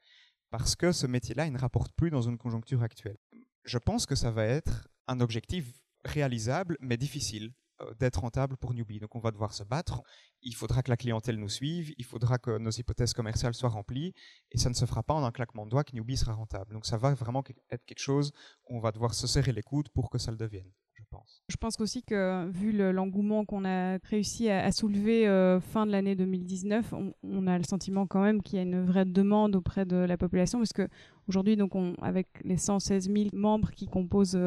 Parce 0.50 0.76
que 0.76 0.92
ce 0.92 1.06
métier-là, 1.06 1.46
il 1.46 1.52
ne 1.54 1.58
rapporte 1.58 1.92
plus 1.96 2.10
dans 2.10 2.20
une 2.20 2.36
conjoncture 2.36 2.82
actuelle. 2.82 3.16
Je 3.64 3.78
pense 3.78 4.04
que 4.04 4.16
ça 4.16 4.30
va 4.30 4.44
être 4.44 4.86
un 5.06 5.20
objectif 5.20 5.80
réalisable 6.04 6.76
mais 6.80 6.98
difficile 6.98 7.54
d'être 7.98 8.20
rentable 8.20 8.56
pour 8.56 8.74
Newbie. 8.74 9.00
Donc 9.00 9.14
on 9.14 9.20
va 9.20 9.30
devoir 9.30 9.52
se 9.52 9.64
battre. 9.64 10.02
Il 10.42 10.54
faudra 10.54 10.82
que 10.82 10.90
la 10.90 10.96
clientèle 10.96 11.36
nous 11.36 11.48
suive, 11.48 11.92
il 11.98 12.04
faudra 12.04 12.38
que 12.38 12.58
nos 12.58 12.70
hypothèses 12.70 13.12
commerciales 13.12 13.54
soient 13.54 13.68
remplies, 13.68 14.14
et 14.50 14.58
ça 14.58 14.68
ne 14.68 14.74
se 14.74 14.84
fera 14.86 15.02
pas 15.02 15.14
en 15.14 15.24
un 15.24 15.32
claquement 15.32 15.64
de 15.64 15.70
doigts 15.70 15.84
que 15.84 15.94
Newbie 15.94 16.16
sera 16.16 16.34
rentable. 16.34 16.72
Donc 16.72 16.86
ça 16.86 16.96
va 16.96 17.14
vraiment 17.14 17.42
être 17.70 17.84
quelque 17.84 18.00
chose 18.00 18.32
où 18.68 18.76
on 18.76 18.80
va 18.80 18.92
devoir 18.92 19.14
se 19.14 19.26
serrer 19.26 19.52
les 19.52 19.62
coudes 19.62 19.88
pour 19.90 20.10
que 20.10 20.18
ça 20.18 20.30
le 20.30 20.36
devienne. 20.36 20.70
Je 20.94 21.04
pense. 21.10 21.42
Je 21.48 21.56
pense 21.56 21.80
aussi 21.80 22.02
que 22.02 22.48
vu 22.50 22.72
l'engouement 22.72 23.44
qu'on 23.44 23.66
a 23.66 23.98
réussi 24.04 24.48
à, 24.48 24.72
soulever 24.72 25.28
euh, 25.28 25.60
fin 25.60 25.84
de 25.84 25.92
l'année 25.92 26.16
2019, 26.16 26.94
on, 27.22 27.46
a 27.46 27.58
le 27.58 27.64
sentiment 27.64 28.06
quand 28.06 28.22
même 28.22 28.42
qu'il 28.42 28.56
y 28.56 28.58
a 28.60 28.62
une 28.62 28.84
vraie 28.84 29.04
demande 29.04 29.56
auprès 29.56 29.84
de 29.84 29.96
la 29.96 30.16
population, 30.16 30.58
parce 30.58 30.72
que 30.72 30.88
aujourd'hui, 31.28 31.56
donc, 31.56 31.74
on, 31.74 31.94
avec 32.02 32.28
les 32.44 32.56
116 32.56 33.10
000 33.10 33.28
membres 33.32 33.70
qui 33.70 33.86
composent 33.86 34.38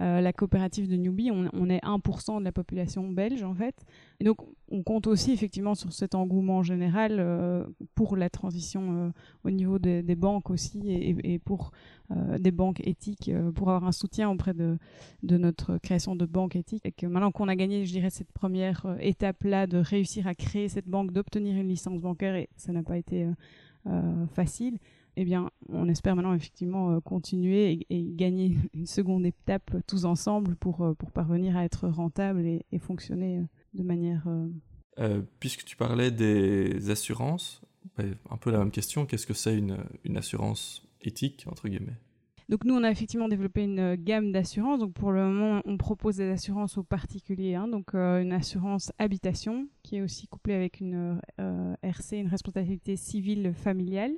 euh, 0.00 0.22
la 0.22 0.32
coopérative 0.32 0.88
de 0.88 0.96
Newbie, 0.96 1.30
on, 1.30 1.68
est 1.68 1.84
1% 1.84 2.38
de 2.38 2.44
la 2.44 2.52
population 2.52 3.08
belge 3.10 3.42
en 3.42 3.54
fait. 3.54 3.74
Donc 4.22 4.38
on 4.70 4.82
compte 4.82 5.06
aussi 5.06 5.32
effectivement 5.32 5.74
sur 5.74 5.92
cet 5.92 6.14
engouement 6.14 6.62
général 6.62 7.18
euh, 7.18 7.64
pour 7.94 8.16
la 8.16 8.30
transition 8.30 8.96
euh, 8.96 9.10
au 9.44 9.50
niveau 9.50 9.78
des, 9.78 10.02
banques 10.14 10.48
aussi 10.48 10.80
et, 10.90 11.38
pour 11.38 11.72
des 12.38 12.50
banques 12.50 12.80
éthiques, 12.86 13.30
pour 13.54 13.70
avoir 13.70 13.84
un 13.86 13.92
soutien 13.92 14.30
auprès 14.30 14.52
de, 14.54 14.78
notre 15.22 15.78
création 15.78 16.16
de 16.16 16.26
banque 16.26 16.56
éthique. 16.56 16.84
Et 16.84 16.92
que 16.92 17.06
maintenant 17.06 17.30
qu'on 17.30 17.48
a 17.48 17.56
gagné, 17.56 17.84
je 17.84 17.92
dirais, 17.92 18.10
cette 18.10 18.32
première 18.32 18.96
étape-là 19.00 19.66
de 19.66 19.78
réussir 19.78 20.26
à 20.26 20.34
créer 20.34 20.68
cette 20.68 20.88
banque, 20.88 21.12
d'obtenir 21.12 21.56
une 21.56 21.68
licence 21.68 22.00
bancaire, 22.00 22.34
et 22.34 22.48
ça 22.56 22.72
n'a 22.72 22.82
pas 22.82 22.98
été 22.98 23.26
facile 24.34 24.78
eh 25.16 25.24
bien, 25.24 25.50
on 25.68 25.88
espère 25.88 26.16
maintenant 26.16 26.34
effectivement 26.34 26.92
euh, 26.92 27.00
continuer 27.00 27.86
et, 27.90 28.04
gagner 28.14 28.56
une 28.74 28.86
seconde 28.86 29.26
étape 29.26 29.70
tous 29.86 30.04
ensemble 30.04 30.56
pour, 30.56 30.82
euh, 30.82 30.94
pour 30.94 31.10
parvenir 31.10 31.56
à 31.56 31.64
être 31.64 31.88
rentable 31.88 32.46
et, 32.46 32.78
fonctionner 32.78 33.38
euh, 33.38 33.42
de 33.74 33.82
manière. 33.82 34.26
puisque 35.38 35.64
tu 35.64 35.76
parlais 35.76 36.10
des 36.10 36.90
assurances, 36.90 37.62
bah, 37.96 38.04
un 38.30 38.36
peu 38.36 38.50
la 38.50 38.58
même 38.58 38.70
question, 38.70 39.06
qu'est-ce 39.06 39.26
que 39.26 39.34
c'est 39.34 39.56
une, 39.56 39.78
une 40.04 40.16
assurance 40.16 40.86
éthique, 41.02 41.46
entre 41.50 41.68
guillemets? 41.68 41.96
Donc 42.48 42.64
nous, 42.64 42.74
on 42.74 42.82
a 42.82 42.90
effectivement 42.90 43.28
développé 43.28 43.62
une 43.62 43.94
gamme 43.94 44.32
d'assurances. 44.32 44.80
Donc 44.80 44.92
pour 44.92 45.12
le 45.12 45.24
moment, 45.24 45.62
on 45.64 45.78
propose 45.78 46.16
des 46.16 46.28
assurances 46.28 46.76
aux 46.76 46.82
particuliers. 46.82 47.54
Hein. 47.54 47.68
donc 47.68 47.94
une 47.94 48.32
assurance 48.32 48.92
habitation 48.98 49.68
qui 49.82 49.96
est 49.96 50.02
aussi 50.02 50.26
couplée 50.26 50.54
avec 50.54 50.80
une 50.80 51.20
RC, 51.82 52.18
une 52.18 52.28
responsabilité 52.28 52.96
civile 52.96 53.54
familiale. 53.54 54.12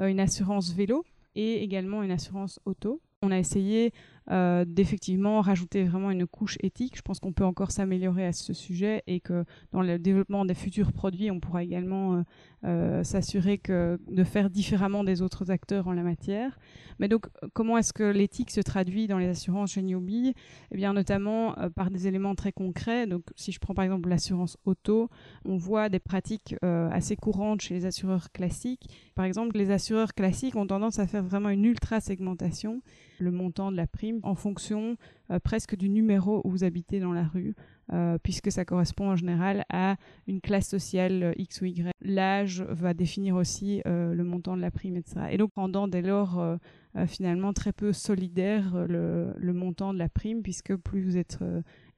Euh, 0.00 0.06
une 0.06 0.20
assurance 0.20 0.72
vélo 0.72 1.04
et 1.34 1.62
également 1.62 2.02
une 2.02 2.10
assurance 2.10 2.60
auto. 2.64 3.00
On 3.22 3.30
a 3.30 3.38
essayé 3.38 3.92
euh, 4.30 4.64
d'effectivement 4.66 5.42
rajouter 5.42 5.84
vraiment 5.84 6.10
une 6.10 6.26
couche 6.26 6.56
éthique. 6.62 6.96
Je 6.96 7.02
pense 7.02 7.20
qu'on 7.20 7.32
peut 7.32 7.44
encore 7.44 7.70
s'améliorer 7.70 8.24
à 8.24 8.32
ce 8.32 8.54
sujet 8.54 9.02
et 9.06 9.20
que 9.20 9.44
dans 9.70 9.82
le 9.82 9.98
développement 9.98 10.46
des 10.46 10.54
futurs 10.54 10.92
produits, 10.92 11.30
on 11.30 11.40
pourra 11.40 11.62
également 11.62 12.14
euh, 12.14 12.22
euh, 12.64 13.04
s'assurer 13.04 13.58
que 13.58 14.00
de 14.08 14.24
faire 14.24 14.48
différemment 14.48 15.04
des 15.04 15.20
autres 15.20 15.50
acteurs 15.50 15.88
en 15.88 15.92
la 15.92 16.02
matière. 16.02 16.58
Mais 16.98 17.08
donc, 17.08 17.26
comment 17.52 17.76
est-ce 17.76 17.92
que 17.92 18.04
l'éthique 18.04 18.50
se 18.50 18.62
traduit 18.62 19.08
dans 19.08 19.18
les 19.18 19.28
assurances 19.28 19.72
chez 19.72 19.82
Newbie? 19.82 20.32
Eh 20.70 20.76
bien, 20.76 20.94
notamment 20.94 21.54
par 21.74 21.90
des 21.90 22.06
éléments 22.06 22.34
très 22.34 22.52
concrets. 22.52 23.06
Donc, 23.06 23.24
si 23.36 23.52
je 23.52 23.58
prends 23.58 23.74
par 23.74 23.84
exemple 23.84 24.08
l'assurance 24.08 24.56
auto, 24.64 25.10
on 25.44 25.56
voit 25.56 25.88
des 25.88 25.98
pratiques 25.98 26.54
assez 26.62 27.16
courantes 27.16 27.60
chez 27.60 27.74
les 27.74 27.84
assureurs 27.84 28.30
classiques. 28.32 28.88
Par 29.14 29.24
exemple, 29.24 29.58
les 29.58 29.70
assureurs 29.70 30.14
classiques 30.14 30.56
ont 30.56 30.66
tendance 30.66 30.98
à 30.98 31.06
faire 31.06 31.24
vraiment 31.24 31.50
une 31.50 31.64
ultra 31.64 32.00
segmentation 32.00 32.80
le 33.18 33.30
montant 33.30 33.70
de 33.72 33.76
la 33.76 33.86
prime 33.86 34.13
en 34.22 34.34
fonction 34.34 34.96
euh, 35.30 35.38
presque 35.38 35.74
du 35.74 35.88
numéro 35.88 36.42
où 36.44 36.50
vous 36.50 36.64
habitez 36.64 37.00
dans 37.00 37.12
la 37.12 37.24
rue, 37.24 37.54
euh, 37.92 38.18
puisque 38.22 38.52
ça 38.52 38.66
correspond 38.66 39.08
en 39.10 39.16
général 39.16 39.64
à 39.70 39.96
une 40.26 40.42
classe 40.42 40.68
sociale 40.68 41.22
euh, 41.22 41.32
X 41.38 41.62
ou 41.62 41.64
Y. 41.64 41.90
L'âge 42.02 42.62
va 42.68 42.92
définir 42.92 43.36
aussi 43.36 43.80
le 43.86 44.22
montant 44.22 44.56
de 44.56 44.60
la 44.60 44.70
prime, 44.70 44.96
etc. 44.96 45.28
Et 45.30 45.38
donc, 45.38 45.52
rendant 45.56 45.88
dès 45.88 46.02
lors 46.02 46.58
finalement 47.06 47.52
très 47.52 47.72
peu 47.72 47.92
solidaire 47.92 48.86
le, 48.86 49.52
montant 49.54 49.94
de 49.94 49.98
la 49.98 50.10
prime, 50.10 50.42
puisque 50.42 50.76
plus 50.76 51.02
vous 51.02 51.16
êtes 51.16 51.38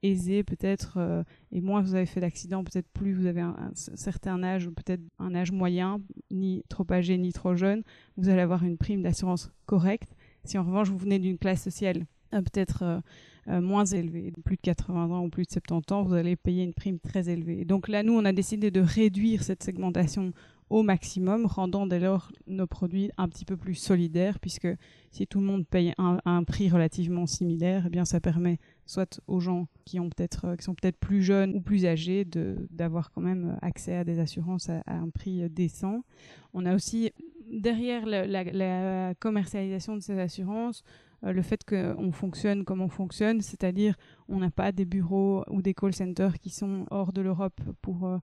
aisé 0.02 0.44
peut-être 0.44 1.24
et 1.50 1.60
moins 1.60 1.82
vous 1.82 1.96
avez 1.96 2.06
fait 2.06 2.20
d'accidents, 2.20 2.62
peut-être 2.62 2.88
plus 2.92 3.12
vous 3.12 3.26
avez 3.26 3.40
un, 3.40 3.56
certain 3.74 4.42
âge, 4.44 4.68
peut-être 4.70 5.02
un 5.18 5.34
âge 5.34 5.50
moyen, 5.50 6.00
ni 6.30 6.62
trop 6.68 6.86
âgé 6.90 7.18
ni 7.18 7.32
trop 7.32 7.56
jeune, 7.56 7.82
vous 8.16 8.28
allez 8.28 8.42
avoir 8.42 8.62
une 8.62 8.78
prime 8.78 9.02
d'assurance 9.02 9.50
correcte 9.66 10.15
si 10.46 10.58
en 10.58 10.64
revanche 10.64 10.88
vous 10.88 10.98
venez 10.98 11.18
d'une 11.18 11.38
classe 11.38 11.62
sociale 11.62 12.06
euh, 12.34 12.42
peut-être 12.42 12.82
euh, 12.82 13.00
euh, 13.48 13.60
moins 13.60 13.84
élevée, 13.84 14.32
plus 14.44 14.56
de 14.56 14.60
80 14.62 15.10
ans 15.10 15.24
ou 15.24 15.28
plus 15.28 15.44
de 15.44 15.50
70 15.50 15.92
ans, 15.92 16.02
vous 16.02 16.14
allez 16.14 16.34
payer 16.34 16.64
une 16.64 16.74
prime 16.74 16.98
très 16.98 17.28
élevée. 17.28 17.64
donc 17.64 17.88
là, 17.88 18.02
nous, 18.02 18.14
on 18.14 18.24
a 18.24 18.32
décidé 18.32 18.70
de 18.70 18.80
réduire 18.80 19.44
cette 19.44 19.62
segmentation 19.62 20.32
au 20.68 20.82
maximum, 20.82 21.46
rendant 21.46 21.86
dès 21.86 22.00
lors 22.00 22.32
nos 22.48 22.66
produits 22.66 23.12
un 23.18 23.28
petit 23.28 23.44
peu 23.44 23.56
plus 23.56 23.76
solidaires, 23.76 24.40
puisque 24.40 24.66
si 25.12 25.28
tout 25.28 25.38
le 25.38 25.46
monde 25.46 25.64
paye 25.64 25.94
un, 25.96 26.42
prix 26.42 26.68
relativement 26.68 27.26
similaire, 27.26 27.84
eh 27.86 27.88
bien 27.88 28.04
ça 28.04 28.18
permet 28.18 28.58
soit 28.84 29.20
aux 29.28 29.38
gens 29.38 29.68
qui, 29.84 29.98
sont 29.98 30.08
peut-être 30.74 30.98
plus 30.98 31.22
jeunes 31.22 31.54
ou 31.54 31.60
plus 31.60 31.86
âgés 31.86 32.24
d'avoir 32.72 33.12
quand 33.12 33.20
même 33.20 33.56
accès 33.62 33.94
à 33.94 34.02
des 34.02 34.18
assurances 34.18 34.68
à 34.68 34.82
un 34.88 35.08
prix 35.08 35.48
décent. 35.48 36.02
On 36.52 36.66
a 36.66 36.74
aussi 36.74 37.12
derrière 37.50 38.04
la, 38.06 39.14
commercialisation 39.14 39.96
de 39.96 40.00
ces 40.00 40.18
assurances, 40.18 40.82
euh, 41.24 41.32
le 41.32 41.42
fait 41.42 41.64
qu'on 41.64 42.12
fonctionne 42.12 42.64
comme 42.64 42.80
on 42.80 42.88
fonctionne, 42.88 43.40
c'est-à-dire 43.40 43.96
on 44.28 44.38
n'a 44.38 44.50
pas 44.50 44.72
des 44.72 44.84
bureaux 44.84 45.44
ou 45.48 45.62
des 45.62 45.74
call 45.74 45.94
centers 45.94 46.38
qui 46.38 46.50
sont 46.50 46.86
hors 46.90 47.12
de 47.12 47.22
l'Europe 47.22 47.60
pour 47.80 48.06
euh, 48.06 48.18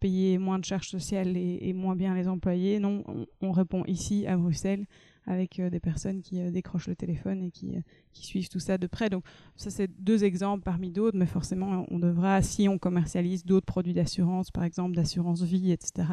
payer 0.00 0.38
moins 0.38 0.58
de 0.58 0.64
charges 0.64 0.88
sociales 0.88 1.36
et, 1.36 1.72
moins 1.72 1.96
bien 1.96 2.14
les 2.14 2.28
employés. 2.28 2.78
Non, 2.78 3.04
on, 3.40 3.52
répond 3.52 3.84
ici 3.86 4.26
à 4.26 4.36
Bruxelles 4.36 4.86
avec 5.26 5.58
euh, 5.58 5.68
des 5.68 5.80
personnes 5.80 6.22
qui 6.22 6.40
décrochent 6.50 6.88
le 6.88 6.96
téléphone 6.96 7.42
et 7.42 7.50
qui, 7.50 7.74
qui, 8.12 8.24
suivent 8.24 8.48
tout 8.48 8.60
ça 8.60 8.78
de 8.78 8.86
près. 8.86 9.10
Donc 9.10 9.24
ça, 9.56 9.70
c'est 9.70 9.90
deux 10.00 10.24
exemples 10.24 10.62
parmi 10.62 10.90
d'autres, 10.90 11.18
mais 11.18 11.26
forcément, 11.26 11.84
on 11.90 11.98
devra, 11.98 12.40
si 12.40 12.68
on 12.68 12.78
commercialise 12.78 13.44
d'autres 13.44 13.66
produits 13.66 13.94
d'assurance, 13.94 14.50
par 14.50 14.64
exemple 14.64 14.94
d'assurance 14.94 15.42
vie, 15.42 15.72
etc., 15.72 16.04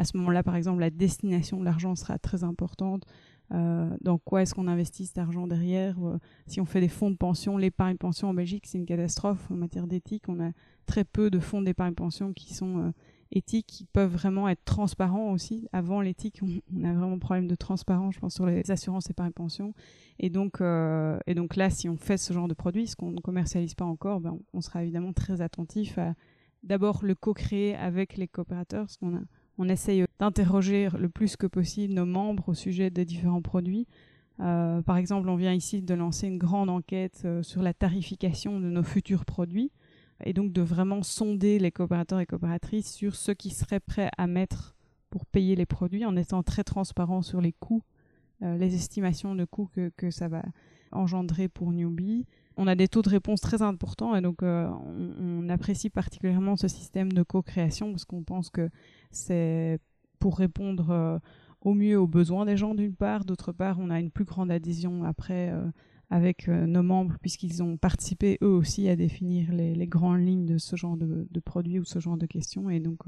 à 0.00 0.04
ce 0.04 0.16
moment-là, 0.16 0.42
par 0.42 0.56
exemple, 0.56 0.80
la 0.80 0.88
destination 0.88 1.60
de 1.60 1.64
l'argent 1.66 1.94
sera 1.94 2.18
très 2.18 2.42
importante. 2.42 3.04
Euh, 3.52 3.94
dans 4.00 4.16
quoi 4.16 4.40
est-ce 4.40 4.54
qu'on 4.54 4.66
investit 4.66 5.04
cet 5.04 5.18
argent 5.18 5.46
derrière 5.46 6.02
euh, 6.02 6.16
Si 6.46 6.58
on 6.58 6.64
fait 6.64 6.80
des 6.80 6.88
fonds 6.88 7.10
de 7.10 7.16
pension, 7.16 7.58
l'épargne 7.58 7.98
pension 7.98 8.30
en 8.30 8.34
Belgique, 8.34 8.66
c'est 8.66 8.78
une 8.78 8.86
catastrophe 8.86 9.50
en 9.50 9.56
matière 9.56 9.86
d'éthique. 9.86 10.24
On 10.28 10.40
a 10.40 10.52
très 10.86 11.04
peu 11.04 11.28
de 11.28 11.38
fonds 11.38 11.60
d'épargne 11.60 11.92
pension 11.92 12.32
qui 12.32 12.54
sont 12.54 12.78
euh, 12.78 12.92
éthiques, 13.30 13.66
qui 13.66 13.84
peuvent 13.84 14.10
vraiment 14.10 14.48
être 14.48 14.64
transparents 14.64 15.32
aussi. 15.32 15.68
Avant 15.70 16.00
l'éthique, 16.00 16.40
on, 16.42 16.82
a 16.82 16.94
vraiment 16.94 17.18
problème 17.18 17.46
de 17.46 17.54
transparence, 17.54 18.14
je 18.14 18.20
pense, 18.20 18.32
sur 18.32 18.46
les 18.46 18.70
assurances 18.70 19.10
épargne 19.10 19.32
pension. 19.32 19.74
Et 20.18 20.30
donc, 20.30 20.62
et 20.62 21.34
donc 21.34 21.56
là, 21.56 21.68
si 21.68 21.90
on 21.90 21.98
fait 21.98 22.16
ce 22.16 22.32
genre 22.32 22.48
de 22.48 22.54
produit, 22.54 22.86
ce 22.86 22.96
qu'on 22.96 23.10
ne 23.10 23.20
commercialise 23.20 23.74
pas 23.74 23.84
encore, 23.84 24.20
ben, 24.20 24.38
on, 24.54 24.62
sera 24.62 24.82
évidemment 24.82 25.12
très 25.12 25.42
attentif 25.42 25.98
à 25.98 26.14
d'abord 26.62 27.00
le 27.02 27.14
co-créer 27.14 27.74
avec 27.74 28.16
les 28.16 28.28
coopérateurs, 28.28 28.84
parce 28.84 28.96
qu'on 28.96 29.16
a 29.16 29.20
on 29.60 29.68
essaye 29.68 30.06
d'interroger 30.18 30.88
le 30.98 31.10
plus 31.10 31.36
que 31.36 31.46
possible 31.46 31.92
nos 31.92 32.06
membres 32.06 32.48
au 32.48 32.54
sujet 32.54 32.88
des 32.88 33.04
différents 33.04 33.42
produits. 33.42 33.86
Euh, 34.40 34.80
par 34.80 34.96
exemple, 34.96 35.28
on 35.28 35.36
vient 35.36 35.52
ici 35.52 35.82
de 35.82 35.92
lancer 35.92 36.28
une 36.28 36.38
grande 36.38 36.70
enquête 36.70 37.20
euh, 37.26 37.42
sur 37.42 37.60
la 37.60 37.74
tarification 37.74 38.58
de 38.58 38.70
nos 38.70 38.82
futurs 38.82 39.26
produits 39.26 39.70
et 40.24 40.32
donc 40.32 40.50
de 40.54 40.62
vraiment 40.62 41.02
sonder 41.02 41.58
les 41.58 41.70
coopérateurs 41.70 42.20
et 42.20 42.26
coopératrices 42.26 42.90
sur 42.90 43.14
ce 43.14 43.32
qu'ils 43.32 43.52
seraient 43.52 43.80
prêts 43.80 44.10
à 44.16 44.26
mettre 44.26 44.76
pour 45.10 45.26
payer 45.26 45.56
les 45.56 45.66
produits 45.66 46.06
en 46.06 46.16
étant 46.16 46.42
très 46.42 46.64
transparent 46.64 47.20
sur 47.20 47.42
les 47.42 47.52
coûts, 47.52 47.82
les 48.40 48.74
estimations 48.74 49.34
de 49.34 49.44
coûts 49.44 49.68
que, 49.74 49.90
que 49.96 50.10
ça 50.10 50.28
va 50.28 50.42
engendrer 50.92 51.48
pour 51.48 51.72
Newbie 51.72 52.26
on 52.60 52.66
a 52.66 52.74
des 52.74 52.88
taux 52.88 53.00
de 53.00 53.08
réponse 53.08 53.40
très 53.40 53.62
importants 53.62 54.14
et 54.14 54.20
donc 54.20 54.42
euh, 54.42 54.68
on, 55.18 55.48
apprécie 55.48 55.88
particulièrement 55.88 56.56
ce 56.56 56.68
système 56.68 57.10
de 57.10 57.22
co-création 57.22 57.90
parce 57.90 58.04
qu'on 58.04 58.22
pense 58.22 58.50
que 58.50 58.68
c'est 59.10 59.80
pour 60.18 60.36
répondre 60.36 60.90
euh, 60.90 61.18
au 61.62 61.72
mieux 61.72 61.98
aux 61.98 62.06
besoins 62.06 62.44
des 62.44 62.58
gens 62.58 62.74
d'une 62.74 62.94
part, 62.94 63.24
d'autre 63.24 63.52
part 63.52 63.78
on 63.80 63.88
a 63.88 63.98
une 63.98 64.10
plus 64.10 64.26
grande 64.26 64.50
adhésion 64.50 65.04
après 65.04 65.48
euh, 65.50 65.64
avec 66.10 66.48
nos 66.48 66.82
membres 66.82 67.16
puisqu'ils 67.22 67.62
ont 67.62 67.78
participé 67.78 68.36
eux 68.42 68.52
aussi 68.52 68.88
à 68.90 68.96
définir 68.96 69.52
les, 69.52 69.86
grandes 69.86 70.20
lignes 70.20 70.44
de 70.44 70.58
ce 70.58 70.76
genre 70.76 70.98
de, 70.98 71.26
de, 71.30 71.40
produits 71.40 71.78
ou 71.78 71.84
ce 71.84 71.98
genre 71.98 72.18
de 72.18 72.26
questions 72.26 72.68
et 72.68 72.80
donc 72.80 72.98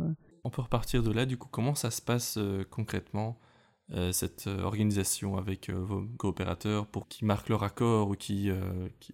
on 0.45 0.51
peut 0.51 0.63
repartir 0.63 1.03
de 1.03 1.11
là 1.11 1.27
du 1.27 1.37
coup 1.37 1.49
comment 1.51 1.75
ça 1.75 1.91
se 1.91 2.01
passe 2.01 2.39
concrètement? 2.71 3.37
Cette 4.12 4.47
euh, 4.47 4.62
organisation 4.62 5.37
avec 5.37 5.69
euh, 5.69 5.75
vos 5.75 6.03
coopérateurs 6.19 6.87
pour 6.87 7.09
qu'ils 7.09 7.27
marquent 7.27 7.49
leur 7.49 7.62
accord 7.62 8.09
ou 8.09 8.15
qui, 8.15 8.51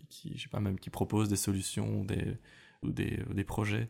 qui, 0.08 0.38
sais 0.38 0.48
pas, 0.48 0.60
même 0.60 0.78
qui 0.78 0.90
proposent 0.90 1.28
des 1.28 1.37
solutions 1.37 2.04
des, 2.04 2.37
ou 2.82 2.90
des, 2.90 3.18
des 3.34 3.44
projets 3.44 3.88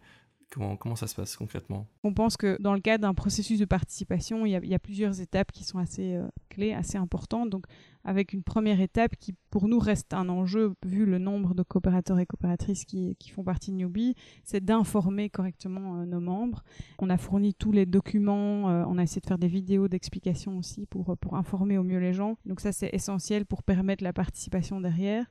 Comment, 0.50 0.96
ça 0.96 1.06
se 1.06 1.14
passe 1.14 1.36
concrètement? 1.36 1.86
On 2.04 2.14
pense 2.14 2.36
que 2.36 2.56
dans 2.60 2.72
le 2.72 2.80
cadre 2.80 3.02
d'un 3.02 3.14
processus 3.14 3.58
de 3.58 3.64
participation, 3.64 4.46
il 4.46 4.52
y, 4.52 4.74
a, 4.74 4.78
plusieurs 4.78 5.20
étapes 5.20 5.52
qui 5.52 5.62
sont 5.62 5.78
assez 5.78 6.18
clés, 6.48 6.72
assez 6.72 6.96
importantes. 6.96 7.50
Donc, 7.50 7.66
avec 8.02 8.32
une 8.32 8.42
première 8.42 8.80
étape 8.80 9.16
qui, 9.16 9.34
pour 9.50 9.68
nous, 9.68 9.78
reste 9.78 10.14
un 10.14 10.30
enjeu, 10.30 10.74
vu 10.86 11.04
le 11.04 11.18
nombre 11.18 11.54
de 11.54 11.62
coopérateurs 11.62 12.18
et 12.18 12.24
coopératrices 12.24 12.86
qui, 12.86 13.16
font 13.34 13.44
partie 13.44 13.70
de 13.70 13.76
Newbie, 13.76 14.14
c'est 14.44 14.64
d'informer 14.64 15.28
correctement 15.28 16.06
nos 16.06 16.20
membres. 16.20 16.62
On 16.98 17.10
a 17.10 17.18
fourni 17.18 17.52
tous 17.52 17.72
les 17.72 17.84
documents, 17.84 18.64
on 18.64 18.96
a 18.96 19.02
essayé 19.02 19.20
de 19.20 19.26
faire 19.26 19.38
des 19.38 19.48
vidéos 19.48 19.88
d'explication 19.88 20.56
aussi 20.56 20.86
pour 20.86 21.36
informer 21.36 21.76
au 21.76 21.82
mieux 21.82 21.98
les 21.98 22.14
gens. 22.14 22.38
Donc, 22.46 22.60
ça, 22.60 22.72
c'est 22.72 22.90
essentiel 22.94 23.44
pour 23.44 23.62
permettre 23.62 24.02
la 24.02 24.14
participation 24.14 24.80
derrière. 24.80 25.26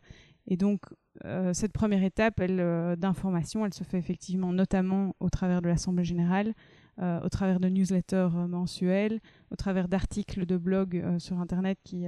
Et 0.48 0.56
donc, 0.56 0.82
euh, 1.26 1.54
cette 1.54 1.74
première 1.74 2.04
étape 2.04 2.40
euh, 2.42 2.96
d'information, 2.96 3.66
elle 3.66 3.74
se 3.74 3.84
fait 3.84 3.98
effectivement 3.98 4.54
notamment 4.54 5.16
au 5.20 5.30
travers 5.30 5.62
de 5.62 5.68
l'Assemblée 5.68 6.06
générale, 6.06 6.54
euh, 7.00 7.20
au 7.22 7.30
travers 7.30 7.60
de 7.60 7.68
newsletters 7.68 8.30
mensuels, 8.48 9.20
au 9.52 9.56
travers 9.56 9.88
d'articles 9.88 10.46
de 10.46 10.58
blog 10.58 11.04
sur 11.20 11.40
Internet 11.40 11.78
qui, 11.84 12.06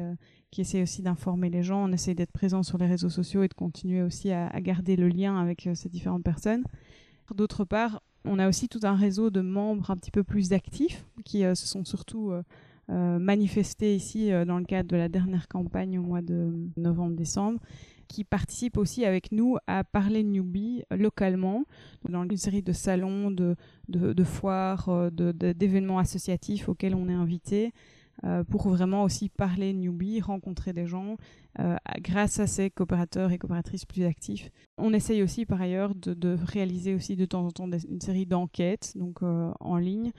qui 0.52 0.62
aussi 0.82 1.02
d'informer 1.02 1.50
les 1.50 1.64
gens. 1.64 1.84
On 1.84 1.92
essaie 1.92 2.16
d'être 2.16 2.32
présent 2.32 2.64
sur 2.64 2.78
les 2.78 2.88
réseaux 2.88 3.10
sociaux 3.10 3.44
et 3.44 3.48
de 3.48 3.54
continuer 3.54 4.02
aussi 4.02 4.32
à 4.32 4.60
garder 4.62 4.96
le 4.96 5.10
lien 5.10 5.40
avec 5.40 5.70
ces 5.76 5.90
différentes 5.90 6.24
personnes. 6.24 6.64
D'autre 7.36 7.66
part, 7.66 8.02
on 8.26 8.40
a 8.40 8.50
aussi 8.50 8.68
tout 8.68 8.80
un 8.84 8.96
réseau 8.96 9.30
de 9.30 9.42
membres 9.42 9.92
un 9.92 9.96
petit 9.96 10.12
peu 10.12 10.24
plus 10.24 10.54
actifs 10.54 11.06
qui 11.24 11.42
se 11.42 11.68
sont 11.68 11.86
surtout 11.86 12.34
manifestés 12.88 13.96
ici 13.96 14.32
dans 14.48 14.58
le 14.58 14.66
cadre 14.66 14.90
de 14.90 14.98
la 14.98 15.08
dernière 15.08 15.48
campagne 15.48 16.00
au 16.00 16.04
mois 16.04 16.24
de 16.24 16.52
novembre-décembre 16.78 17.60
qui 18.10 18.26
participent 18.26 18.78
aussi 18.78 19.06
avec 19.06 19.32
nous 19.32 19.56
à 19.68 19.86
parler 19.86 20.24
newbie 20.24 20.84
localement 20.92 21.64
dans 22.10 22.24
une 22.24 22.36
série 22.36 22.64
de 22.64 22.74
salons, 22.74 23.32
de, 23.32 23.56
de, 23.88 24.24
foires, 24.24 24.90
euh, 24.90 25.10
d'événements 25.12 26.00
associatifs 26.00 26.68
auxquels 26.68 26.96
on 26.96 27.08
est 27.08 27.14
invité. 27.14 27.72
Euh, 28.26 28.44
pour 28.44 28.68
vraiment 28.68 29.04
aussi 29.04 29.30
parler 29.30 29.72
newbie, 29.72 30.20
rencontrer 30.20 30.74
des 30.74 30.86
gens 30.86 31.16
euh, 31.60 31.78
grâce 32.02 32.42
à 32.42 32.48
ces 32.48 32.70
coopérateurs 32.70 33.32
et 33.32 33.38
coopératrices 33.38 33.86
plus 33.86 34.04
actifs. 34.04 34.50
On 34.78 34.94
essaye 34.94 35.24
aussi 35.24 35.46
par 35.46 35.62
ailleurs 35.62 35.96
de, 35.96 36.38
réaliser 36.46 36.96
aussi 36.96 37.16
de 37.16 37.24
temps 37.24 37.46
en 37.46 37.52
temps 37.52 37.70
une 37.72 38.02
série 38.02 38.26
d'enquêtes 38.26 38.92
donc 38.98 39.22
en 39.22 39.78
ligne 39.78 40.12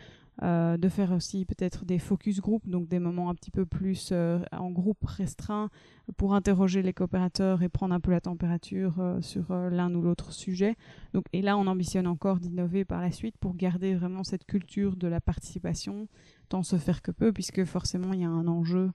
euh, 0.42 0.78
de 0.78 0.88
faire 0.88 1.12
aussi 1.12 1.44
peut-être 1.44 1.84
des 1.84 1.98
focus 1.98 2.40
group, 2.40 2.66
donc 2.66 2.88
des 2.88 2.98
moments 2.98 3.28
un 3.28 3.34
petit 3.34 3.50
peu 3.50 3.66
plus 3.66 4.08
euh, 4.10 4.38
en 4.52 4.70
groupe 4.70 5.04
restreint 5.04 5.68
pour 6.16 6.34
interroger 6.34 6.80
les 6.80 6.94
coopérateurs 6.94 7.62
et 7.62 7.68
prendre 7.68 7.94
un 7.94 8.00
peu 8.00 8.10
la 8.10 8.22
température 8.22 9.00
euh, 9.00 9.20
sur 9.20 9.52
l'un 9.52 9.94
ou 9.94 10.00
l'autre 10.00 10.32
sujet. 10.32 10.76
Donc, 11.12 11.26
et 11.34 11.42
là, 11.42 11.58
on 11.58 11.66
ambitionne 11.66 12.06
encore 12.06 12.40
d'innover 12.40 12.86
par 12.86 13.02
la 13.02 13.12
suite 13.12 13.36
pour 13.36 13.54
garder 13.54 13.94
vraiment 13.94 14.24
cette 14.24 14.46
culture 14.46 14.96
de 14.96 15.08
la 15.08 15.20
participation, 15.20 16.08
tant 16.48 16.62
se 16.62 16.76
faire 16.76 17.02
que 17.02 17.10
peu, 17.10 17.32
puisque 17.32 17.64
forcément, 17.64 18.14
il 18.14 18.20
y 18.20 18.24
a 18.24 18.30
un 18.30 18.48
enjeu 18.48 18.92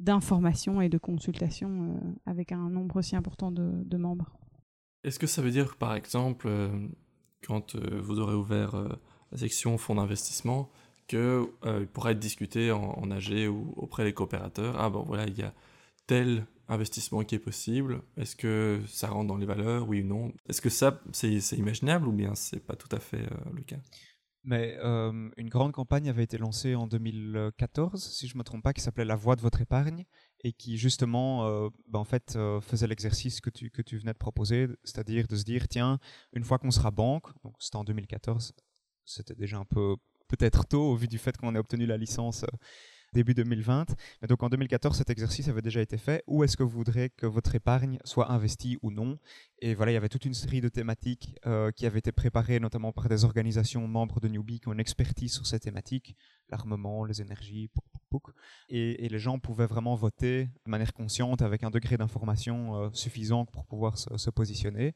d'information 0.00 0.80
et 0.80 0.88
de 0.88 0.98
consultation 0.98 2.00
avec 2.26 2.50
un 2.50 2.68
nombre 2.68 2.96
aussi 2.96 3.14
important 3.14 3.52
de, 3.52 3.70
de 3.84 3.96
membres. 3.96 4.36
Est-ce 5.04 5.20
que 5.20 5.28
ça 5.28 5.40
veut 5.40 5.52
dire, 5.52 5.76
par 5.76 5.94
exemple, 5.94 6.50
quand 7.46 7.76
vous 7.76 8.18
aurez 8.18 8.34
ouvert 8.34 8.98
la 9.32 9.38
section 9.38 9.78
fonds 9.78 9.94
d'investissement, 9.94 10.70
qu'il 11.10 11.18
euh, 11.18 11.86
pourra 11.92 12.12
être 12.12 12.20
discuté 12.20 12.70
en, 12.70 13.10
AG 13.10 13.48
ou 13.48 13.74
auprès 13.76 14.04
des 14.04 14.12
coopérateurs. 14.12 14.76
Ah 14.78 14.90
bon, 14.90 15.02
voilà, 15.02 15.26
il 15.26 15.36
y 15.36 15.42
a 15.42 15.52
tel 16.06 16.46
investissement 16.68 17.24
qui 17.24 17.34
est 17.34 17.40
possible. 17.40 18.02
Est-ce 18.16 18.36
que 18.36 18.80
ça 18.86 19.08
rentre 19.08 19.26
dans 19.26 19.36
les 19.36 19.46
valeurs, 19.46 19.88
oui 19.88 20.02
ou 20.02 20.06
non? 20.06 20.32
Est-ce 20.48 20.60
que 20.60 20.70
ça, 20.70 21.00
c'est 21.12 21.58
imaginable 21.58 22.06
ou 22.06 22.12
bien 22.12 22.36
c'est 22.36 22.60
pas 22.60 22.76
tout 22.76 22.94
à 22.94 23.00
fait 23.00 23.22
euh, 23.22 23.50
le 23.52 23.62
cas? 23.62 23.80
Mais 24.44 24.78
euh, 24.82 25.28
une 25.36 25.48
grande 25.48 25.72
campagne 25.72 26.08
avait 26.08 26.22
été 26.22 26.38
lancée 26.38 26.76
en 26.76 26.86
2014, 26.86 28.02
si 28.02 28.28
je 28.28 28.34
ne 28.34 28.38
me 28.38 28.44
trompe 28.44 28.62
pas, 28.62 28.72
qui 28.72 28.80
s'appelait 28.80 29.04
La 29.04 29.16
voix 29.16 29.34
de 29.34 29.42
votre 29.42 29.60
épargne 29.60 30.04
et 30.44 30.52
qui 30.52 30.78
justement 30.78 31.68
ben, 31.88 31.98
en 31.98 32.04
fait, 32.04 32.38
faisait 32.62 32.86
l'exercice 32.86 33.42
que 33.42 33.50
tu, 33.50 33.70
que 33.70 33.82
tu 33.82 33.98
venais 33.98 34.14
de 34.14 34.18
proposer, 34.18 34.68
c'est-à-dire 34.84 35.26
de 35.26 35.36
se 35.36 35.44
dire, 35.44 35.68
tiens, 35.68 35.98
une 36.32 36.44
fois 36.44 36.58
qu'on 36.58 36.70
sera 36.70 36.90
banque, 36.90 37.26
donc 37.44 37.54
c'était 37.58 37.76
en 37.76 37.84
2014, 37.84 38.54
c'était 39.10 39.34
déjà 39.34 39.58
un 39.58 39.64
peu 39.64 39.96
peut-être 40.28 40.64
tôt 40.66 40.82
au 40.82 40.94
vu 40.94 41.08
du 41.08 41.18
fait 41.18 41.36
qu'on 41.36 41.54
ait 41.54 41.58
obtenu 41.58 41.86
la 41.86 41.96
licence 41.96 42.44
euh, 42.44 42.56
début 43.12 43.34
2020. 43.34 43.96
Mais 44.22 44.28
donc 44.28 44.42
en 44.42 44.48
2014, 44.48 44.96
cet 44.96 45.10
exercice 45.10 45.48
avait 45.48 45.62
déjà 45.62 45.80
été 45.80 45.98
fait. 45.98 46.22
Où 46.26 46.44
est-ce 46.44 46.56
que 46.56 46.62
vous 46.62 46.70
voudrez 46.70 47.10
que 47.10 47.26
votre 47.26 47.54
épargne 47.54 47.98
soit 48.04 48.30
investie 48.30 48.78
ou 48.82 48.90
non? 48.90 49.18
Et 49.60 49.74
voilà, 49.74 49.92
il 49.92 49.94
y 49.94 49.98
avait 49.98 50.08
toute 50.08 50.24
une 50.24 50.34
série 50.34 50.60
de 50.60 50.68
thématiques 50.68 51.34
euh, 51.46 51.72
qui 51.72 51.86
avaient 51.86 51.98
été 51.98 52.12
préparées, 52.12 52.60
notamment 52.60 52.92
par 52.92 53.08
des 53.08 53.24
organisations 53.24 53.86
membres 53.88 54.20
de 54.20 54.28
Newbie 54.28 54.60
qui 54.60 54.68
ont 54.68 54.72
une 54.72 54.80
expertise 54.80 55.32
sur 55.32 55.46
ces 55.46 55.58
thématiques, 55.58 56.16
l'armement, 56.48 57.04
les 57.04 57.20
énergies, 57.20 57.70
et, 58.68 59.04
et, 59.04 59.08
les 59.08 59.18
gens 59.18 59.38
pouvaient 59.38 59.66
vraiment 59.66 59.94
voter 59.94 60.46
de 60.64 60.70
manière 60.70 60.92
consciente 60.92 61.42
avec 61.42 61.62
un 61.62 61.70
degré 61.70 61.96
d'information 61.96 62.76
euh, 62.76 62.88
suffisant 62.92 63.44
pour 63.46 63.64
pouvoir 63.66 63.98
se, 63.98 64.16
se 64.16 64.30
positionner. 64.30 64.94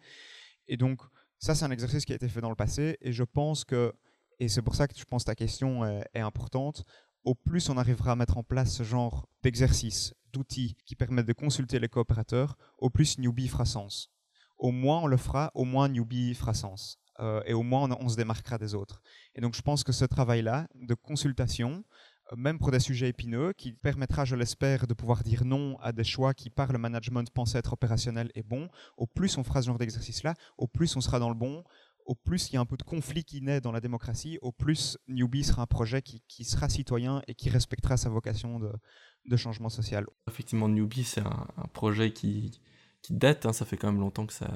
Et 0.66 0.76
donc, 0.76 1.00
ça, 1.44 1.54
c'est 1.54 1.66
un 1.66 1.70
exercice 1.70 2.06
qui 2.06 2.12
a 2.12 2.16
été 2.16 2.26
fait 2.26 2.40
dans 2.40 2.48
le 2.48 2.54
passé 2.54 2.96
et 3.02 3.12
je 3.12 3.22
pense 3.22 3.66
que, 3.66 3.92
et 4.40 4.48
c'est 4.48 4.62
pour 4.62 4.74
ça 4.74 4.88
que 4.88 4.94
je 4.96 5.04
pense 5.04 5.24
que 5.24 5.26
ta 5.26 5.34
question 5.34 5.84
est, 5.84 6.20
importante, 6.20 6.84
au 7.22 7.34
plus 7.34 7.68
on 7.68 7.76
arrivera 7.76 8.12
à 8.12 8.16
mettre 8.16 8.38
en 8.38 8.42
place 8.42 8.72
ce 8.72 8.82
genre 8.82 9.28
d'exercice, 9.42 10.14
d'outils 10.32 10.74
qui 10.86 10.96
permettent 10.96 11.26
de 11.26 11.34
consulter 11.34 11.78
les 11.78 11.88
coopérateurs, 11.88 12.56
au 12.78 12.88
plus 12.88 13.18
Newbie 13.18 13.48
fera 13.48 13.66
sens. 13.66 14.10
Au 14.56 14.70
moins 14.70 15.00
on 15.00 15.06
le 15.06 15.18
fera, 15.18 15.50
au 15.52 15.64
moins 15.64 15.90
Newbie 15.90 16.32
fera 16.32 16.54
sens. 16.54 16.98
Euh, 17.20 17.42
et 17.44 17.52
au 17.52 17.62
moins 17.62 17.90
on, 18.00 18.08
se 18.08 18.16
démarquera 18.16 18.56
des 18.56 18.74
autres. 18.74 19.02
Et 19.34 19.42
donc 19.42 19.54
je 19.54 19.60
pense 19.60 19.84
que 19.84 19.92
ce 19.92 20.06
travail-là 20.06 20.66
de 20.74 20.94
consultation, 20.94 21.84
même 22.36 22.58
pour 22.58 22.70
des 22.70 22.80
sujets 22.80 23.08
épineux, 23.08 23.52
qui 23.52 23.72
permettra, 23.72 24.24
je 24.24 24.36
l'espère, 24.36 24.86
de 24.86 24.94
pouvoir 24.94 25.22
dire 25.22 25.44
non 25.44 25.78
à 25.80 25.92
des 25.92 26.04
choix 26.04 26.34
qui, 26.34 26.50
par 26.50 26.72
le 26.72 26.78
management, 26.78 27.30
pensaient 27.30 27.58
être 27.58 27.72
opérationnels 27.72 28.30
et 28.34 28.42
bons. 28.42 28.68
Au 28.96 29.06
plus 29.06 29.36
on 29.38 29.44
fera 29.44 29.62
ce 29.62 29.66
genre 29.66 29.78
d'exercice-là, 29.78 30.34
au 30.58 30.66
plus 30.66 30.96
on 30.96 31.00
sera 31.00 31.18
dans 31.18 31.28
le 31.28 31.34
bon, 31.34 31.64
au 32.06 32.14
plus 32.14 32.50
il 32.50 32.54
y 32.54 32.56
a 32.56 32.60
un 32.60 32.66
peu 32.66 32.76
de 32.76 32.82
conflit 32.82 33.24
qui 33.24 33.40
naît 33.40 33.60
dans 33.60 33.72
la 33.72 33.80
démocratie, 33.80 34.38
au 34.42 34.52
plus 34.52 34.98
Newbie 35.08 35.44
sera 35.44 35.62
un 35.62 35.66
projet 35.66 36.02
qui, 36.02 36.44
sera 36.44 36.68
citoyen 36.68 37.22
et 37.26 37.34
qui 37.34 37.48
respectera 37.48 37.96
sa 37.96 38.08
vocation 38.08 38.60
de, 38.60 39.36
changement 39.36 39.68
social. 39.70 40.06
Effectivement, 40.28 40.68
Newbie, 40.68 41.04
c'est 41.04 41.22
un, 41.22 41.68
projet 41.72 42.12
qui, 42.12 42.60
date, 43.10 43.46
hein. 43.46 43.52
ça 43.52 43.64
fait 43.64 43.76
quand 43.76 43.90
même 43.90 44.00
longtemps 44.00 44.26
que 44.26 44.32
ça, 44.32 44.48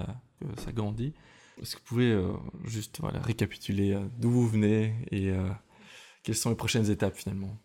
grandit. 0.75 1.15
Est-ce 1.61 1.75
que 1.75 1.81
vous 1.81 1.87
pouvez 1.87 2.13
euh, 2.13 2.33
juste 2.65 3.01
récapituler 3.03 3.93
euh, 3.93 4.07
d'où 4.19 4.31
vous 4.31 4.47
venez 4.47 4.95
et 5.11 5.31
euh, 5.31 5.49
quelles 6.29 6.37
sont 6.37 6.51
les 6.51 6.57
prochaines 6.57 6.91
étapes 6.91 7.17
finalement? 7.17 7.57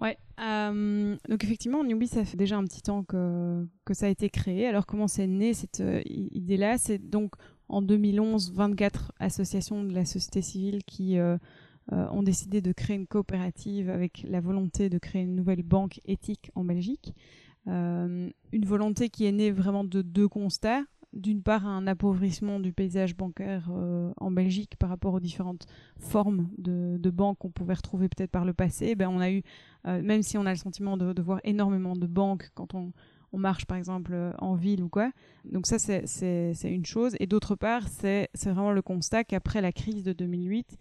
Ouais, 0.00 0.16
euh, 0.40 1.16
donc 1.28 1.42
effectivement, 1.42 1.82
Newbie, 1.82 2.06
ça 2.06 2.24
fait 2.24 2.36
déjà 2.36 2.56
un 2.56 2.62
petit 2.62 2.82
temps 2.82 3.02
que, 3.02 3.66
ça 3.90 4.06
a 4.06 4.08
été 4.08 4.30
créé. 4.30 4.68
Alors 4.68 4.86
comment 4.86 5.08
c'est 5.08 5.26
né 5.26 5.54
cette 5.54 5.80
euh, 5.80 6.00
idée-là? 6.06 6.78
C'est 6.78 6.98
donc 6.98 7.32
en 7.68 7.82
2011, 7.82 8.52
24 8.52 9.10
associations 9.18 9.82
de 9.82 9.92
la 9.92 10.04
société 10.04 10.40
civile 10.40 10.84
qui 10.84 11.18
euh, 11.18 11.36
ont 11.90 12.22
décidé 12.22 12.60
de 12.60 12.70
créer 12.70 12.94
une 12.94 13.08
coopérative 13.08 13.90
avec 13.90 14.24
la 14.28 14.38
volonté 14.38 14.88
de 14.88 14.98
créer 14.98 15.22
une 15.22 15.34
nouvelle 15.34 15.64
banque 15.64 16.00
éthique 16.04 16.52
en 16.54 16.62
Belgique. 16.62 17.12
une 17.66 18.32
volonté 18.52 19.08
qui 19.08 19.26
est 19.26 19.32
née 19.32 19.50
vraiment 19.50 19.82
de 19.82 20.00
deux 20.00 20.28
constats 20.28 20.84
d'une 21.12 21.42
part 21.42 21.66
un 21.66 21.86
appauvrissement 21.86 22.60
du 22.60 22.72
paysage 22.72 23.16
bancaire 23.16 23.68
euh, 23.70 24.12
en 24.18 24.30
Belgique 24.30 24.76
par 24.78 24.88
rapport 24.88 25.14
aux 25.14 25.20
différentes 25.20 25.66
formes 25.98 26.48
de, 26.56 27.10
banques 27.10 27.38
qu'on 27.38 27.50
pouvait 27.50 27.74
retrouver 27.74 28.08
peut-être 28.08 28.30
par 28.30 28.44
le 28.44 28.54
passé, 28.54 28.94
ben 28.94 29.08
on 29.08 29.18
a 29.18 29.30
eu, 29.30 29.42
euh, 29.86 30.00
même 30.02 30.22
si 30.22 30.38
on 30.38 30.46
a 30.46 30.50
le 30.50 30.56
sentiment 30.56 30.96
de, 30.96 31.20
voir 31.20 31.40
énormément 31.42 31.94
de 31.94 32.06
banques 32.06 32.50
quand 32.54 32.74
on, 32.74 32.92
marche 33.32 33.64
par 33.64 33.76
exemple 33.76 34.12
euh, 34.12 34.32
en 34.38 34.54
ville 34.54 34.82
ou 34.82 34.88
quoi. 34.88 35.12
Donc 35.44 35.66
ça 35.66 35.78
c'est 35.78 36.54
une 36.64 36.84
chose. 36.84 37.16
Et 37.20 37.26
d'autre 37.26 37.54
part 37.54 37.88
c'est 37.88 38.28
vraiment 38.44 38.72
le 38.72 38.82
constat 38.82 39.24
qu'après 39.24 39.60
la 39.60 39.72
crise 39.72 40.04
de 40.04 40.12
2008, 40.12 40.78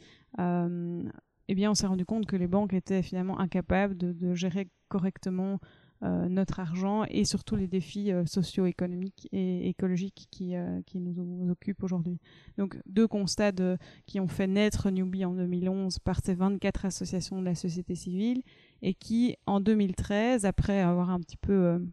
eh 1.52 1.56
bien, 1.56 1.72
on 1.72 1.74
s'est 1.74 1.88
rendu 1.88 2.06
compte 2.06 2.28
que 2.28 2.36
les 2.36 2.48
banques 2.48 2.74
étaient 2.74 3.02
finalement 3.02 3.40
incapables 3.40 3.98
de, 3.98 4.36
gérer 4.36 4.70
correctement 4.88 5.60
notre 6.02 6.62
argent 6.62 7.04
et 7.10 7.26
surtout 7.26 7.58
les 7.58 7.68
défis 7.68 8.12
euh, 8.12 8.26
socio-économiques 8.26 9.28
et 9.34 9.68
écologiques 9.68 10.28
qui, 10.32 10.56
euh, 10.56 10.80
nous, 10.96 11.50
occupent 11.52 11.84
aujourd'hui. 11.84 12.20
Donc, 12.58 12.78
deux 12.86 13.08
constats 13.08 13.52
qui 14.06 14.20
ont 14.20 14.28
fait 14.28 14.48
naître 14.48 14.90
Newbie 14.90 15.26
en 15.26 15.34
2011 15.34 16.00
par 16.00 16.22
ces 16.24 16.36
24 16.36 16.86
associations 16.86 17.40
de 17.40 17.46
la 17.46 17.56
société 17.56 17.96
civile 17.96 18.44
et 18.82 18.94
qui, 18.94 19.36
en 19.46 19.60
2013, 19.60 20.46
après 20.46 20.80
avoir 20.80 21.10
un 21.10 21.20
petit 21.20 21.38
peu 21.38 21.86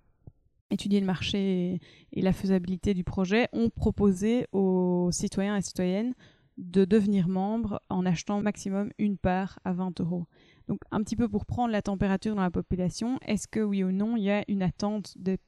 étudié 0.71 1.01
le 1.01 1.07
marché 1.07 1.81
et 2.12 2.23
la 2.23 2.33
faisabilité 2.33 2.95
du 2.95 3.03
projet, 3.03 3.49
ont 3.53 3.71
proposé 3.71 4.47
aux 4.53 5.09
citoyens 5.11 5.57
et 5.57 5.62
citoyennes 5.62 6.14
de 6.59 6.85
devenir 6.85 7.29
membre 7.29 7.83
en 7.88 8.07
achetant 8.07 8.40
maximum 8.40 8.90
une 8.99 9.19
part 9.19 9.59
à 9.64 9.73
20 9.73 10.01
euros. 10.01 10.27
Donc 10.68 10.81
un 10.90 11.02
petit 11.02 11.16
peu 11.16 11.29
pour 11.29 11.46
prendre 11.46 11.72
la 11.72 11.83
température 11.83 12.35
dans 12.35 12.42
la 12.42 12.50
population, 12.50 13.18
est-ce 13.22 13.46
que 13.46 13.61
oui 13.61 13.85
ou 13.85 13.92
non 13.92 14.16
il 14.16 14.24
y 14.24 14.31
a 14.31 14.44
une 14.48 14.62
attente 14.62 15.16
des, 15.16 15.38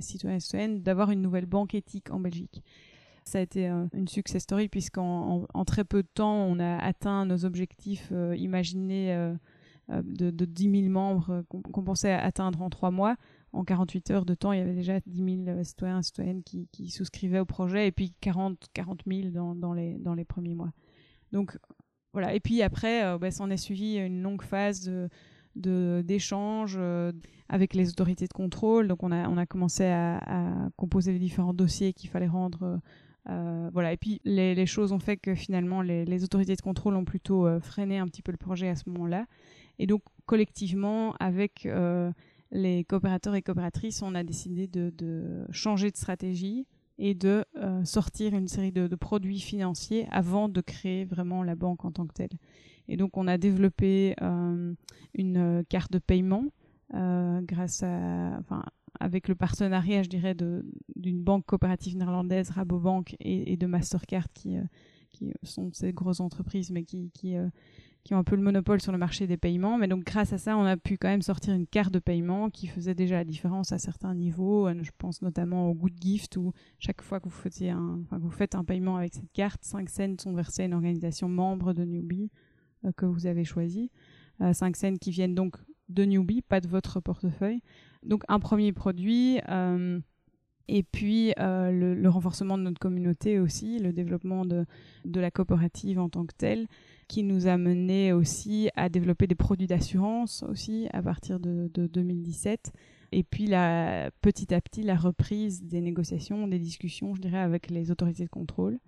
citoyens 0.00 0.36
et 0.36 0.40
citoyennes 0.40 0.82
d'avoir 0.82 1.10
une 1.10 1.22
nouvelle 1.22 1.46
banque 1.46 1.74
éthique 1.74 2.10
en 2.10 2.20
Belgique? 2.20 2.62
Ça 3.24 3.38
a 3.38 3.42
été 3.42 3.68
euh, 3.68 3.86
une 3.92 4.08
success 4.08 4.42
story 4.42 4.68
puisqu'en 4.68 5.46
très 5.66 5.84
peu 5.84 6.02
de 6.02 6.08
temps, 6.08 6.44
on 6.44 6.58
a 6.58 6.78
atteint 6.78 7.26
nos 7.26 7.44
objectifs 7.44 8.08
euh, 8.12 8.34
imaginés 8.36 9.12
euh, 9.12 9.34
de, 9.88 10.30
de, 10.30 10.44
10 10.44 10.82
000 10.82 10.92
membres 10.92 11.44
qu'on 11.48 11.82
pensait 11.82 12.12
atteindre 12.12 12.62
en 12.62 12.70
trois 12.70 12.90
mois 12.90 13.16
en 13.52 13.64
48 13.64 14.10
heures 14.10 14.24
de 14.24 14.34
temps, 14.34 14.52
il 14.52 14.58
y 14.58 14.62
avait 14.62 14.74
déjà 14.74 15.00
10 15.06 15.44
000 15.44 15.58
euh, 15.58 15.64
citoyens 15.64 16.00
et 16.00 16.02
citoyennes 16.02 16.42
qui, 16.42 16.90
souscrivaient 16.90 17.40
au 17.40 17.44
projet 17.44 17.88
et 17.88 17.92
puis 17.92 18.14
40, 18.20 18.68
40 18.72 19.02
000 19.06 19.30
dans, 19.30 19.72
les, 19.72 19.98
dans 19.98 20.14
les 20.14 20.24
premiers 20.24 20.54
mois. 20.54 20.72
Donc 21.32 21.58
voilà. 22.12 22.34
Et 22.34 22.40
puis 22.40 22.62
après, 22.62 23.04
euh, 23.04 23.18
bah, 23.18 23.30
s'en 23.30 23.50
est 23.50 23.56
suivi 23.56 23.96
une 23.96 24.22
longue 24.22 24.42
phase 24.42 24.90
d'échanges 25.54 26.76
euh, 26.78 27.12
avec 27.48 27.74
les 27.74 27.90
autorités 27.90 28.26
de 28.26 28.32
contrôle. 28.32 28.88
Donc 28.88 29.02
on 29.02 29.12
a, 29.12 29.40
a 29.40 29.46
commencé 29.46 29.84
à, 29.84 30.20
composer 30.76 31.12
les 31.12 31.18
différents 31.18 31.54
dossiers 31.54 31.92
qu'il 31.92 32.10
fallait 32.10 32.28
rendre. 32.28 32.80
voilà. 33.26 33.92
Et 33.92 33.96
puis 33.96 34.20
les, 34.24 34.66
choses 34.66 34.92
ont 34.92 34.98
fait 34.98 35.16
que 35.16 35.34
finalement 35.34 35.82
les, 35.82 36.24
autorités 36.24 36.56
de 36.56 36.62
contrôle 36.62 36.94
ont 36.96 37.04
plutôt 37.04 37.48
freiné 37.60 37.98
un 37.98 38.06
petit 38.06 38.22
peu 38.22 38.32
le 38.32 38.38
projet 38.38 38.68
à 38.68 38.76
ce 38.76 38.88
moment-là. 38.90 39.26
Et 39.78 39.86
donc 39.86 40.02
collectivement, 40.26 41.14
avec 41.18 41.66
les 42.52 42.84
coopérateurs 42.84 43.34
et 43.34 43.42
coopératrices, 43.42 44.02
on 44.02 44.14
a 44.14 44.24
décidé 44.24 44.66
de, 44.66 45.46
changer 45.50 45.90
de 45.90 45.96
stratégie 45.96 46.66
et 47.00 47.14
de 47.14 47.44
euh, 47.56 47.82
sortir 47.84 48.34
une 48.34 48.46
série 48.46 48.72
de, 48.72 48.94
produits 48.94 49.40
financiers 49.40 50.06
avant 50.10 50.48
de 50.50 50.60
créer 50.60 51.06
vraiment 51.06 51.42
la 51.42 51.54
banque 51.54 51.84
en 51.86 51.90
tant 51.90 52.06
que 52.06 52.12
telle. 52.12 52.36
Et 52.88 52.96
donc 52.98 53.16
on 53.16 53.26
a 53.26 53.38
développé 53.38 54.14
euh, 54.20 54.74
une 55.14 55.64
carte 55.68 55.90
de 55.90 55.98
paiement 55.98 56.44
euh, 56.94 57.40
grâce 57.40 57.82
à, 57.82 58.36
enfin, 58.38 58.64
avec 59.00 59.28
le 59.28 59.34
partenariat, 59.34 60.02
je 60.02 60.10
dirais, 60.10 60.34
d'une 60.34 61.22
banque 61.22 61.46
coopérative 61.46 61.96
néerlandaise, 61.96 62.50
Rabobank, 62.50 63.16
et, 63.18 63.52
et 63.52 63.56
de 63.56 63.66
Mastercard, 63.66 64.30
qui, 64.34 64.56
qui 65.08 65.32
sont 65.42 65.70
ces 65.72 65.94
grosses 65.94 66.20
entreprises, 66.20 66.70
mais 66.70 66.84
qui, 66.84 67.10
qui 67.14 67.34
qui 68.04 68.14
ont 68.14 68.18
un 68.18 68.24
peu 68.24 68.36
le 68.36 68.42
monopole 68.42 68.80
sur 68.80 68.92
le 68.92 68.98
marché 68.98 69.26
des 69.26 69.36
paiements. 69.36 69.78
Mais 69.78 69.88
donc 69.88 70.04
grâce 70.04 70.32
à 70.32 70.38
ça, 70.38 70.56
on 70.56 70.64
a 70.64 70.76
pu 70.76 70.96
quand 70.96 71.08
même 71.08 71.22
sortir 71.22 71.54
une 71.54 71.66
carte 71.66 71.92
de 71.92 71.98
paiement 71.98 72.50
qui 72.50 72.66
faisait 72.66 72.94
déjà 72.94 73.16
la 73.16 73.24
différence 73.24 73.72
à 73.72 73.78
certains 73.78 74.14
niveaux. 74.14 74.68
Euh, 74.68 74.74
je 74.82 74.90
pense 74.96 75.22
notamment 75.22 75.68
au 75.68 75.74
Good 75.74 75.94
Gift 76.00 76.36
où 76.36 76.52
chaque 76.78 77.02
fois 77.02 77.20
que 77.20 77.28
vous, 77.28 78.30
faites 78.30 78.54
un 78.54 78.64
paiement 78.64 78.96
avec 78.96 79.14
cette 79.14 79.30
carte, 79.32 79.64
5 79.64 79.88
cents 79.88 80.16
sont 80.18 80.34
versés 80.34 80.62
à 80.62 80.64
une 80.66 80.74
organisation 80.74 81.28
membre 81.28 81.72
de 81.72 81.84
Newbie 81.84 82.30
euh, 82.84 82.92
que 82.96 83.06
vous 83.06 83.26
avez 83.26 83.44
choisi. 83.44 83.90
5 84.40 84.46
euh, 84.46 84.78
cents 84.78 84.96
qui 84.96 85.10
viennent 85.10 85.34
donc 85.34 85.56
de 85.90 86.04
Newbie, 86.04 86.40
pas 86.40 86.60
de 86.60 86.68
votre 86.68 87.00
portefeuille. 87.00 87.60
Donc 88.02 88.22
un 88.28 88.38
premier 88.38 88.72
produit. 88.72 89.40
et 90.68 90.82
puis 90.84 91.34
le, 91.36 92.08
renforcement 92.08 92.56
de 92.56 92.62
notre 92.62 92.78
communauté 92.78 93.38
aussi, 93.40 93.78
le 93.78 93.92
développement 93.92 94.46
de 94.46 94.66
la 95.04 95.30
coopérative 95.30 95.98
en 95.98 96.08
tant 96.08 96.24
que 96.24 96.34
telle 96.34 96.66
qui 97.10 97.24
nous 97.24 97.48
a 97.48 97.56
mené 97.56 98.12
aussi 98.12 98.70
à 98.76 98.88
développer 98.88 99.26
des 99.26 99.34
produits 99.34 99.66
d'assurance 99.66 100.44
aussi 100.48 100.86
à 100.92 101.02
partir 101.02 101.40
de, 101.40 101.68
2017. 101.74 102.70
Et 103.10 103.24
puis 103.24 103.48
la, 103.48 104.12
petit 104.22 104.54
à 104.54 104.60
petit 104.60 104.84
la 104.84 104.94
reprise 104.94 105.64
des 105.64 105.80
négociations, 105.80 106.46
des 106.46 106.60
discussions, 106.60 107.16
je 107.16 107.20
dirais, 107.20 107.40
avec 107.40 107.68
les 107.68 107.90
autorités 107.90 108.22
de 108.22 108.28
contrôle. 108.28 108.78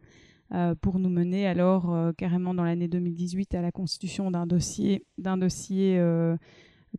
Euh, 0.54 0.76
pour 0.80 1.00
nous 1.00 1.08
mener 1.08 1.48
alors 1.48 1.92
euh, 1.92 2.12
carrément 2.12 2.54
dans 2.54 2.62
l'année 2.62 2.86
2018 2.86 3.56
à 3.56 3.62
la 3.62 3.72
constitution 3.72 4.30
d'un 4.30 4.46
dossier, 4.46 5.04
d'un 5.18 5.36
dossier 5.36 5.98
euh, 5.98 6.36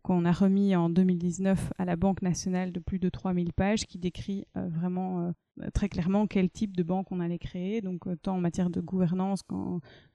qu'on 0.02 0.24
a 0.24 0.32
remis 0.32 0.74
en 0.76 0.88
2019 0.88 1.72
à 1.78 1.84
la 1.84 1.96
Banque 1.96 2.22
nationale 2.22 2.72
de 2.72 2.80
plus 2.80 2.98
de 2.98 3.08
3000 3.08 3.52
pages 3.52 3.86
qui 3.86 3.98
décrit 3.98 4.46
vraiment 4.54 5.32
très 5.72 5.88
clairement 5.88 6.26
quel 6.26 6.50
type 6.50 6.76
de 6.76 6.82
banque 6.82 7.10
on 7.12 7.20
allait 7.20 7.38
créer, 7.38 7.80
donc 7.80 8.06
euh, 8.06 8.16
tant 8.16 8.36
en 8.36 8.40
matière 8.40 8.70
de 8.70 8.80
gouvernance 8.80 9.42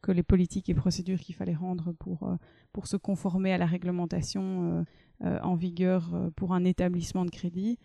que 0.02 0.12
les 0.12 0.24
politiques 0.24 0.70
et 0.70 0.74
procédures 0.74 1.20
qu'il 1.20 1.36
fallait 1.36 1.56
rendre 1.56 1.94
pour, 1.94 2.24
euh, 2.24 2.36
pour 2.74 2.88
se 2.88 2.98
conformer 2.98 3.54
à 3.54 3.58
la 3.58 3.66
réglementation 3.66 4.86
euh, 5.24 5.40
en 5.42 5.56
vigueur 5.56 6.32
pour 6.36 6.54
un 6.54 6.64
établissement 6.64 7.26
de 7.26 7.30
crédit. 7.30 7.78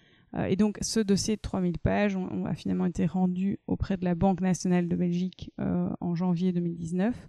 et 0.49 0.55
donc 0.55 0.79
ce 0.83 1.01
dossier 1.01 1.35
de 1.35 1.41
3000 1.41 1.79
pages 1.79 2.17
a 2.47 2.55
finalement 2.55 2.87
été 2.87 3.07
rendu 3.07 3.59
auprès 3.67 3.97
de 3.97 4.05
la 4.05 4.15
Banque 4.15 4.41
nationale 4.41 4.87
de 4.87 4.95
Belgique 4.95 5.51
en 5.59 6.15
janvier 6.15 6.53
2019. 6.53 7.29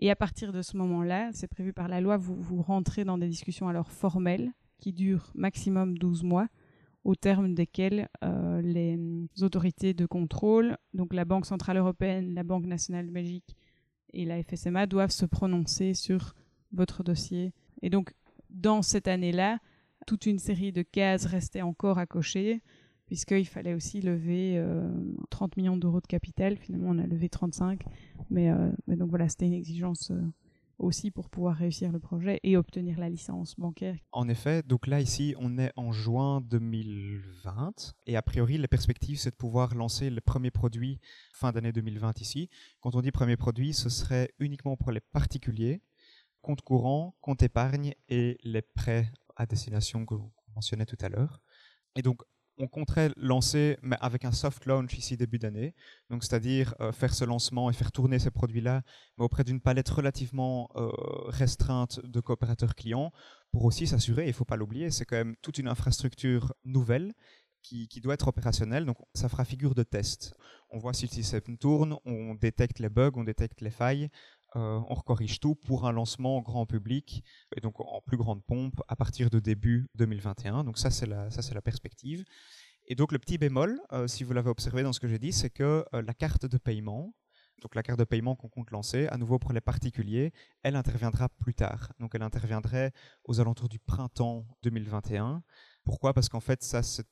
Et 0.00 0.10
à 0.10 0.16
partir 0.16 0.52
de 0.52 0.62
ce 0.62 0.78
moment-là, 0.78 1.30
c'est 1.32 1.46
prévu 1.46 1.74
par 1.74 1.86
la 1.86 2.00
loi, 2.00 2.16
vous, 2.16 2.62
rentrez 2.62 3.04
dans 3.04 3.18
des 3.18 3.28
discussions 3.28 3.68
alors 3.68 3.92
formelles 3.92 4.50
qui 4.78 4.94
durent 4.94 5.30
maximum 5.34 5.98
12 5.98 6.24
mois 6.24 6.48
au 7.04 7.14
terme 7.14 7.54
desquels 7.54 8.08
euh, 8.24 8.62
les 8.62 8.98
autorités 9.42 9.92
de 9.92 10.06
contrôle, 10.06 10.78
donc 10.94 11.12
la 11.12 11.26
Banque 11.26 11.44
Centrale 11.44 11.76
Européenne, 11.76 12.34
la 12.34 12.44
Banque 12.44 12.66
Nationale 12.66 13.06
de 13.06 13.12
Belgique 13.12 13.56
et 14.14 14.24
la 14.24 14.42
FSMA, 14.42 14.86
doivent 14.86 15.10
se 15.10 15.26
prononcer 15.26 15.92
sur 15.92 16.34
votre 16.72 17.02
dossier. 17.02 17.52
Et 17.82 17.90
donc, 17.90 18.14
dans 18.48 18.80
cette 18.80 19.08
année-là, 19.08 19.58
toute 20.06 20.24
une 20.24 20.38
série 20.38 20.72
de 20.72 20.82
cases 20.82 21.26
restaient 21.26 21.62
encore 21.62 21.98
à 21.98 22.06
cocher, 22.06 22.62
puisqu'il 23.10 23.48
fallait 23.48 23.74
aussi 23.74 24.00
lever 24.00 24.64
30 25.30 25.50
euh, 25.50 25.60
millions 25.60 25.76
d'euros 25.76 26.00
de 26.00 26.06
capital. 26.06 26.56
Finalement, 26.56 26.90
on 26.90 26.98
a 27.00 27.08
levé 27.08 27.28
35. 27.28 27.82
Mais, 28.30 28.50
euh, 28.52 28.70
mais 28.86 28.94
donc 28.94 29.10
voilà, 29.10 29.28
c'était 29.28 29.46
une 29.46 29.52
exigence 29.52 30.12
aussi 30.78 31.10
pour 31.10 31.28
pouvoir 31.28 31.56
réussir 31.56 31.90
le 31.90 31.98
projet 31.98 32.38
et 32.44 32.56
obtenir 32.56 33.00
la 33.00 33.08
licence 33.08 33.56
bancaire. 33.58 33.96
En 34.12 34.28
effet, 34.28 34.62
donc 34.62 34.86
là 34.86 35.00
ici 35.00 35.34
on 35.40 35.58
est 35.58 35.72
en 35.74 35.90
juin 35.90 36.40
2020 36.40 37.96
et 38.06 38.16
a 38.16 38.22
priori 38.22 38.56
la 38.58 38.68
perspective 38.68 39.18
c'est 39.18 39.32
de 39.32 39.36
pouvoir 39.36 39.74
lancer 39.74 40.08
le 40.08 40.20
premier 40.20 40.52
produit 40.52 41.00
fin 41.34 41.50
d'année 41.50 41.72
2020 41.72 42.20
ici. 42.20 42.48
Quand 42.80 42.94
on 42.94 43.02
dit 43.02 43.10
premier 43.10 43.36
produit, 43.36 43.74
ce 43.74 43.90
serait 43.90 44.30
uniquement 44.38 44.76
pour 44.76 44.92
les 44.92 45.00
particuliers, 45.00 45.82
compte 46.42 46.62
courant, 46.62 47.16
compte 47.20 47.42
épargne 47.42 47.92
et 48.08 48.38
les 48.44 48.62
prêts 48.62 49.10
à 49.34 49.46
destination 49.46 50.06
que 50.06 50.14
vous 50.14 50.32
mentionnez 50.54 50.86
tout 50.86 50.98
à 51.00 51.08
l'heure. 51.08 51.42
Et 51.96 52.02
donc 52.02 52.22
on 52.60 52.68
compterait 52.68 53.10
lancer, 53.16 53.78
mais 53.82 53.96
avec 54.00 54.24
un 54.24 54.32
soft 54.32 54.66
launch 54.66 54.96
ici 54.96 55.16
début 55.16 55.38
d'année, 55.38 55.74
donc 56.10 56.22
c'est-à-dire 56.22 56.74
euh, 56.80 56.92
faire 56.92 57.14
ce 57.14 57.24
lancement 57.24 57.70
et 57.70 57.72
faire 57.72 57.90
tourner 57.90 58.18
ces 58.18 58.30
produits-là, 58.30 58.82
mais 59.16 59.24
auprès 59.24 59.44
d'une 59.44 59.60
palette 59.60 59.88
relativement 59.88 60.70
euh, 60.76 60.90
restreinte 61.28 62.00
de 62.04 62.20
coopérateurs 62.20 62.74
clients, 62.74 63.12
pour 63.50 63.64
aussi 63.64 63.86
s'assurer, 63.86 64.24
il 64.24 64.28
ne 64.28 64.32
faut 64.32 64.44
pas 64.44 64.56
l'oublier, 64.56 64.90
c'est 64.90 65.06
quand 65.06 65.16
même 65.16 65.36
toute 65.42 65.58
une 65.58 65.68
infrastructure 65.68 66.52
nouvelle 66.64 67.14
qui, 67.62 68.00
doit 68.00 68.14
être 68.14 68.28
opérationnelle, 68.28 68.84
donc 68.86 68.96
ça 69.14 69.28
fera 69.28 69.44
figure 69.44 69.74
de 69.74 69.82
test. 69.82 70.34
On 70.70 70.78
voit 70.78 70.94
si 70.94 71.06
le 71.06 71.10
système 71.10 71.58
tourne, 71.58 71.96
on 72.04 72.34
détecte 72.34 72.78
les 72.78 72.88
bugs, 72.88 73.12
on 73.14 73.24
détecte 73.24 73.60
les 73.60 73.70
failles, 73.70 74.08
euh, 74.56 74.80
on 74.88 74.96
corrige 74.96 75.38
tout 75.40 75.54
pour 75.54 75.86
un 75.86 75.92
lancement 75.92 76.40
grand 76.40 76.66
public 76.66 77.24
et 77.56 77.60
donc 77.60 77.80
en 77.80 78.00
plus 78.00 78.16
grande 78.16 78.42
pompe 78.44 78.82
à 78.88 78.96
partir 78.96 79.30
de 79.30 79.38
début 79.38 79.88
2021. 79.94 80.64
Donc 80.64 80.78
ça 80.78 80.90
c'est 80.90 81.06
la 81.06 81.30
ça 81.30 81.42
c'est 81.42 81.54
la 81.54 81.62
perspective. 81.62 82.24
Et 82.86 82.96
donc 82.96 83.12
le 83.12 83.18
petit 83.18 83.38
bémol, 83.38 83.80
euh, 83.92 84.08
si 84.08 84.24
vous 84.24 84.32
l'avez 84.32 84.50
observé 84.50 84.82
dans 84.82 84.92
ce 84.92 85.00
que 85.00 85.06
j'ai 85.06 85.18
dit, 85.18 85.32
c'est 85.32 85.50
que 85.50 85.84
euh, 85.94 86.02
la 86.02 86.14
carte 86.14 86.46
de 86.46 86.58
paiement, 86.58 87.14
donc 87.62 87.74
la 87.74 87.82
carte 87.82 87.98
de 87.98 88.04
paiement 88.04 88.34
qu'on 88.34 88.48
compte 88.48 88.70
lancer, 88.70 89.06
à 89.08 89.16
nouveau 89.16 89.38
pour 89.38 89.52
les 89.52 89.60
particuliers, 89.60 90.32
elle 90.62 90.74
interviendra 90.74 91.28
plus 91.28 91.54
tard. 91.54 91.92
Donc 92.00 92.14
elle 92.14 92.22
interviendrait 92.22 92.92
aux 93.24 93.40
alentours 93.40 93.68
du 93.68 93.78
printemps 93.78 94.46
2021. 94.62 95.42
Pourquoi? 95.84 96.12
Parce 96.12 96.28
qu'en 96.28 96.40
fait, 96.40 96.64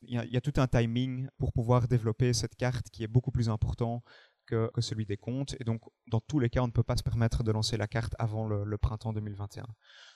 il 0.03 0.21
y, 0.31 0.37
a 0.37 0.41
tout 0.41 0.53
un 0.57 0.67
timing 0.67 1.27
pour 1.37 1.51
pouvoir 1.51 1.87
développer 1.87 2.33
cette 2.33 2.55
carte 2.55 2.89
qui 2.91 3.03
est 3.03 3.07
beaucoup 3.07 3.31
plus 3.31 3.49
important 3.49 4.03
que, 4.49 4.81
celui 4.81 5.05
des 5.05 5.17
comptes. 5.17 5.55
Et 5.59 5.63
donc, 5.63 5.81
dans 6.07 6.19
tous 6.19 6.39
les 6.39 6.49
cas, 6.49 6.61
on 6.61 6.67
ne 6.67 6.71
peut 6.71 6.83
pas 6.83 6.97
se 6.97 7.03
permettre 7.03 7.43
de 7.43 7.51
lancer 7.51 7.77
la 7.77 7.87
carte 7.87 8.15
avant 8.19 8.47
le, 8.47 8.77
printemps 8.77 9.13
2021. 9.13 9.65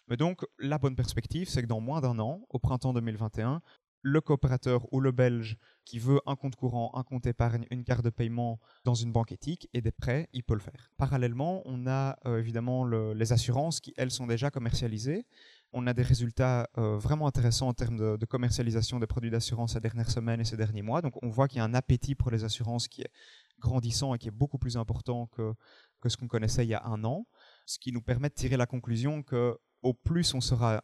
Mais 0.07 0.17
donc, 0.17 0.45
la 0.59 0.77
bonne 0.77 0.95
perspective, 0.95 1.47
c'est 1.49 1.61
que 1.61 1.67
dans 1.67 1.81
moins 1.81 2.01
d'un 2.01 2.19
an, 2.19 2.45
au 2.49 2.59
printemps 2.59 2.93
2021, 2.93 3.61
le 4.05 4.19
coopérateur 4.19 4.85
ou 4.91 4.99
le 4.99 5.11
belge 5.11 5.57
qui 5.85 5.97
veut 5.97 6.19
un 6.25 6.35
compte 6.35 6.55
courant, 6.55 6.91
un 6.93 7.03
compte 7.03 7.25
épargne, 7.25 7.65
une 7.71 7.85
carte 7.85 8.03
de 8.03 8.09
paiement 8.09 8.59
dans 8.83 8.95
une 8.95 9.13
banque 9.13 9.31
éthique 9.31 9.69
et 9.73 9.81
des 9.81 9.91
prêts, 9.91 10.27
il 10.33 10.43
peut 10.43 10.55
le 10.55 10.59
faire. 10.59 10.91
Parallèlement, 10.97 11.61
on 11.65 11.87
a 11.87 12.17
euh, 12.25 12.37
évidemment 12.37 12.85
les 12.85 13.31
assurances 13.31 13.79
qui, 13.79 13.93
elles, 13.95 14.11
sont 14.11 14.27
déjà 14.27 14.51
commercialisées. 14.51 15.25
On 15.73 15.87
a 15.87 15.93
des 15.93 16.03
résultats 16.03 16.69
euh, 16.77 16.97
vraiment 16.97 17.27
intéressants 17.27 17.67
en 17.67 17.73
termes 17.73 18.17
de, 18.17 18.25
commercialisation 18.25 18.99
des 18.99 19.07
produits 19.07 19.31
d'assurance 19.31 19.73
ces 19.73 19.79
dernières 19.79 20.09
semaines 20.09 20.39
et 20.39 20.45
ces 20.45 20.55
derniers 20.55 20.83
mois. 20.83 21.01
Donc 21.01 21.21
on 21.23 21.29
voit 21.29 21.47
qu'il 21.47 21.57
y 21.57 21.61
a 21.61 21.63
un 21.63 21.73
appétit 21.73 22.15
pour 22.15 22.29
les 22.31 22.43
assurances 22.43 22.87
qui 22.87 23.01
est 23.01 23.11
grandissant 23.59 24.13
et 24.13 24.19
qui 24.19 24.27
est 24.27 24.31
beaucoup 24.31 24.57
plus 24.57 24.77
important 24.77 25.27
que, 25.27 25.53
que 25.99 26.09
ce 26.09 26.17
qu'on 26.17 26.27
connaissait 26.27 26.65
il 26.65 26.69
y 26.69 26.73
a 26.75 26.85
un 26.85 27.03
an, 27.03 27.25
ce 27.65 27.79
qui 27.79 27.91
nous 27.91 28.01
permet 28.01 28.29
de 28.29 28.33
tirer 28.35 28.57
la 28.57 28.65
conclusion 28.65 29.23
que 29.23 29.57
au 29.81 29.93
plus 29.93 30.33
on 30.33 30.41
sera 30.41 30.83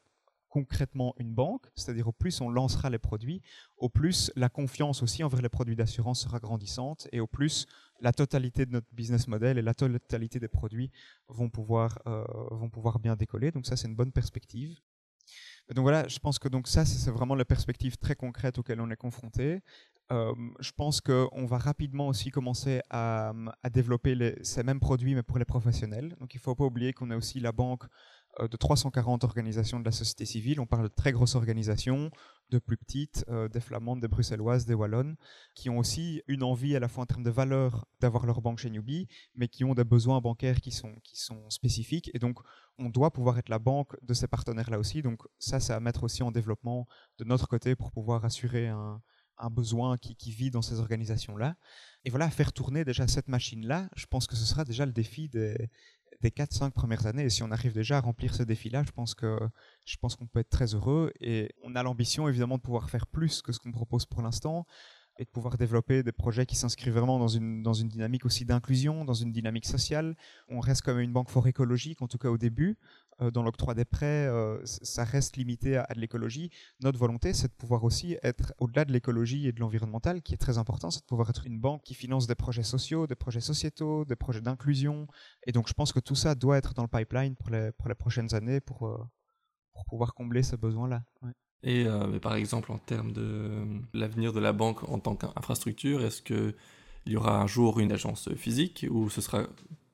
concrètement 0.49 1.13
une 1.17 1.33
banque, 1.33 1.67
c'est-à-dire 1.75 2.07
au 2.07 2.11
plus 2.11 2.41
on 2.41 2.49
lancera 2.49 2.89
les 2.89 2.97
produits, 2.97 3.41
au 3.77 3.87
plus 3.87 4.31
la 4.35 4.49
confiance 4.49 5.03
aussi 5.03 5.23
envers 5.23 5.41
les 5.41 5.49
produits 5.49 5.75
d'assurance 5.75 6.21
sera 6.21 6.39
grandissante 6.39 7.07
et 7.11 7.19
au 7.19 7.27
plus 7.27 7.67
la 8.01 8.13
totalité 8.13 8.65
de 8.65 8.71
notre 8.71 8.87
business 8.91 9.27
model 9.27 9.57
et 9.57 9.61
la 9.61 9.73
totalité 9.73 10.39
des 10.39 10.47
produits 10.47 10.91
vont 11.27 11.49
pouvoir, 11.49 11.99
euh, 12.07 12.23
vont 12.51 12.69
pouvoir 12.69 12.99
bien 12.99 13.15
décoller. 13.15 13.51
Donc 13.51 13.65
ça, 13.65 13.75
c'est 13.75 13.87
une 13.87 13.95
bonne 13.95 14.11
perspective. 14.11 14.79
donc 15.75 15.83
voilà, 15.83 16.07
je 16.07 16.19
pense 16.19 16.39
que 16.39 16.47
donc 16.47 16.67
ça, 16.67 16.85
c'est 16.85 17.11
vraiment 17.11 17.35
la 17.35 17.45
perspective 17.45 17.97
très 17.97 18.15
concrète 18.15 18.57
auquel 18.57 18.81
on 18.81 18.89
est 18.89 18.97
confronté. 18.97 19.61
Euh, 20.11 20.33
je 20.59 20.71
pense 20.71 21.01
qu'on 21.01 21.45
va 21.45 21.59
rapidement 21.59 22.07
aussi 22.07 22.31
commencer 22.31 22.81
à, 22.89 23.31
développer 23.71 24.35
ces 24.41 24.63
mêmes 24.63 24.79
produits, 24.79 25.13
mais 25.13 25.23
pour 25.23 25.37
les 25.37 25.45
professionnels. 25.45 26.15
Donc 26.19 26.33
il 26.33 26.37
ne 26.37 26.41
faut 26.41 26.55
pas 26.55 26.65
oublier 26.65 26.93
qu'on 26.93 27.11
a 27.11 27.17
aussi 27.17 27.39
la 27.39 27.51
banque 27.51 27.83
de 28.47 28.57
340 28.57 29.23
organisations 29.23 29.79
de 29.79 29.85
la 29.85 29.91
société 29.91 30.25
civile. 30.25 30.59
On 30.59 30.65
parle 30.65 30.83
de 30.83 30.93
très 30.93 31.11
grosses 31.11 31.35
organisations, 31.35 32.11
de 32.49 32.59
plus 32.59 32.77
petites, 32.77 33.25
euh, 33.29 33.47
des 33.47 33.59
flamandes, 33.59 33.99
des 33.99 34.07
bruxelloises, 34.07 34.65
des 34.65 34.73
wallonnes, 34.73 35.15
qui 35.55 35.69
ont 35.69 35.77
aussi 35.77 36.21
une 36.27 36.43
envie 36.43 36.75
à 36.75 36.79
la 36.79 36.87
fois 36.87 37.03
en 37.03 37.05
termes 37.05 37.23
de 37.23 37.29
valeur 37.29 37.85
d'avoir 37.99 38.25
leur 38.25 38.41
banque 38.41 38.59
chez 38.59 38.69
Newbie, 38.69 39.07
mais 39.35 39.47
qui 39.47 39.63
ont 39.63 39.73
des 39.73 39.83
besoins 39.83 40.21
bancaires 40.21 40.61
qui 40.61 40.71
sont, 40.71 40.95
qui 41.03 41.19
sont 41.19 41.49
spécifiques. 41.49 42.09
Et 42.13 42.19
donc, 42.19 42.39
on 42.77 42.89
doit 42.89 43.11
pouvoir 43.11 43.37
être 43.37 43.49
la 43.49 43.59
banque 43.59 43.95
de 44.01 44.13
ces 44.13 44.27
partenaires-là 44.27 44.79
aussi. 44.79 45.01
Donc, 45.01 45.21
ça, 45.37 45.59
c'est 45.59 45.73
à 45.73 45.79
mettre 45.79 46.03
aussi 46.03 46.23
en 46.23 46.31
développement 46.31 46.87
de 47.17 47.25
notre 47.25 47.47
côté 47.47 47.75
pour 47.75 47.91
pouvoir 47.91 48.25
assurer 48.25 48.67
un, 48.67 49.01
un 49.39 49.49
besoin 49.49 49.97
qui, 49.97 50.15
qui, 50.15 50.31
vit 50.31 50.51
dans 50.51 50.61
ces 50.61 50.79
organisations-là. 50.79 51.55
Et 52.03 52.09
voilà, 52.09 52.29
faire 52.29 52.53
tourner 52.53 52.83
déjà 52.83 53.07
cette 53.07 53.27
machine-là, 53.27 53.89
je 53.95 54.05
pense 54.05 54.27
que 54.27 54.35
ce 54.35 54.45
sera 54.45 54.65
déjà 54.65 54.85
le 54.85 54.91
défi 54.91 55.29
des, 55.29 55.69
des 56.21 56.31
4-5 56.31 56.71
premières 56.71 57.05
années. 57.05 57.23
Et 57.23 57.29
si 57.29 57.43
on 57.43 57.51
arrive 57.51 57.73
déjà 57.73 57.97
à 57.97 58.01
remplir 58.01 58.33
ce 58.33 58.43
défi-là, 58.43 58.83
je 58.83 58.91
pense 58.91 59.15
que 59.15 59.37
je 59.85 59.97
pense 59.97 60.15
qu'on 60.15 60.27
peut 60.27 60.39
être 60.39 60.49
très 60.49 60.73
heureux. 60.75 61.11
Et 61.19 61.49
on 61.63 61.75
a 61.75 61.83
l'ambition 61.83 62.27
évidemment 62.27 62.57
de 62.57 62.61
pouvoir 62.61 62.89
faire 62.89 63.07
plus 63.07 63.41
que 63.41 63.51
ce 63.51 63.59
qu'on 63.59 63.71
propose 63.71 64.05
pour 64.05 64.21
l'instant 64.21 64.65
et 65.19 65.25
de 65.25 65.29
pouvoir 65.29 65.57
développer 65.57 66.01
des 66.01 66.13
projets 66.13 66.45
qui 66.45 66.55
s'inscrivent 66.55 66.93
vraiment 66.93 67.19
dans 67.19 67.27
une, 67.27 67.61
dans 67.61 67.73
une 67.73 67.89
dynamique 67.89 68.25
aussi 68.25 68.45
d'inclusion, 68.45 69.03
dans 69.03 69.13
une 69.13 69.33
dynamique 69.33 69.65
sociale. 69.65 70.15
On 70.47 70.61
reste 70.61 70.81
comme 70.81 70.99
une 70.99 71.11
banque 71.11 71.29
fort 71.29 71.45
écologique, 71.47 72.01
en 72.01 72.07
tout 72.07 72.17
cas 72.17 72.29
au 72.29 72.37
début. 72.37 72.77
Euh, 73.21 73.31
dans 73.31 73.43
l'octroi 73.43 73.73
des 73.73 73.83
prêts, 73.83 74.27
euh, 74.27 74.59
ça 74.63 75.03
reste 75.03 75.35
limité 75.35 75.75
à, 75.75 75.85
de 75.93 75.99
l'écologie. 75.99 76.51
Notre 76.79 76.97
volonté, 76.97 77.33
c'est 77.33 77.49
de 77.49 77.53
pouvoir 77.53 77.83
aussi 77.83 78.17
être 78.23 78.53
au-delà 78.59 78.85
de 78.85 78.93
l'écologie 78.93 79.45
et 79.45 79.51
de 79.51 79.59
l'environnemental, 79.59 80.21
qui 80.21 80.33
est 80.33 80.37
très 80.37 80.57
important, 80.57 80.89
c'est 80.89 81.01
de 81.01 81.05
pouvoir 81.05 81.29
être 81.29 81.45
une 81.45 81.59
banque 81.59 81.83
qui 81.83 81.95
finance 81.95 82.25
des 82.25 82.35
projets 82.35 82.63
sociaux, 82.63 83.07
des 83.07 83.15
projets 83.15 83.41
sociétaux, 83.41 84.05
des 84.05 84.15
projets 84.15 84.41
d'inclusion. 84.41 85.05
Et 85.45 85.51
donc 85.51 85.67
je 85.67 85.73
pense 85.73 85.91
que 85.91 85.99
tout 85.99 86.15
ça 86.15 86.33
doit 86.33 86.57
être 86.57 86.73
dans 86.73 86.83
le 86.83 86.87
pipeline 86.87 87.35
pour 87.35 87.49
les, 87.49 87.71
pour 87.73 87.89
les 87.89 87.95
prochaines 87.95 88.33
années 88.33 88.61
pour, 88.61 88.87
euh, 88.87 88.97
pour 89.73 89.83
pouvoir 89.85 90.13
combler 90.13 90.43
ce 90.43 90.55
besoin-là. 90.55 91.03
Et 91.63 91.85
par 92.21 92.35
exemple, 92.35 92.71
en 92.71 92.77
termes 92.77 93.11
de 93.11 93.51
l'avenir 93.93 94.31
de 94.31 94.39
la 94.39 94.53
banque 94.53 94.87
en 94.87 94.99
tant 94.99 95.15
qu'infrastructure, 95.15 96.03
est-ce 96.05 96.21
qu'il 96.21 96.53
y 97.05 97.17
aura 97.17 97.41
un 97.41 97.47
jour 97.47 97.79
une 97.79 97.91
agence 97.91 98.33
physique 98.35 98.85
ou 98.89 99.09
ce 99.09 99.19
sera 99.19 99.43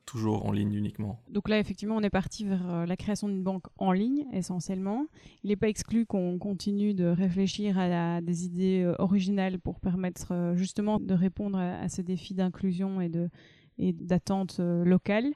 toujours 0.05 0.45
en 0.45 0.51
ligne 0.51 0.73
uniquement? 0.73 1.19
Donc 1.29 1.49
là, 1.49 1.59
effectivement, 1.59 1.95
on 1.97 2.01
est 2.01 2.09
parti 2.09 2.45
vers 2.45 2.69
euh, 2.69 2.85
la 2.85 2.95
création 2.95 3.27
d'une 3.27 3.43
banque 3.43 3.65
en 3.77 3.91
ligne 3.91 4.25
essentiellement. 4.31 5.07
Il 5.43 5.49
n'est 5.49 5.55
pas 5.55 5.67
exclu 5.67 6.05
qu'on 6.05 6.37
continue 6.37 6.93
de 6.93 7.05
réfléchir 7.05 7.77
à, 7.77 8.21
des 8.21 8.45
idées 8.45 8.83
euh, 8.83 8.95
originales 8.99 9.59
pour 9.59 9.79
permettre 9.79 10.31
euh, 10.31 10.55
justement 10.55 10.99
de 10.99 11.13
répondre 11.13 11.57
à, 11.57 11.89
ce 11.89 12.01
défi 12.01 12.33
d'inclusion 12.33 13.01
et 13.01 13.09
de 13.09 13.29
et 13.77 13.91
d'attente 13.91 14.59
locale. 14.59 15.33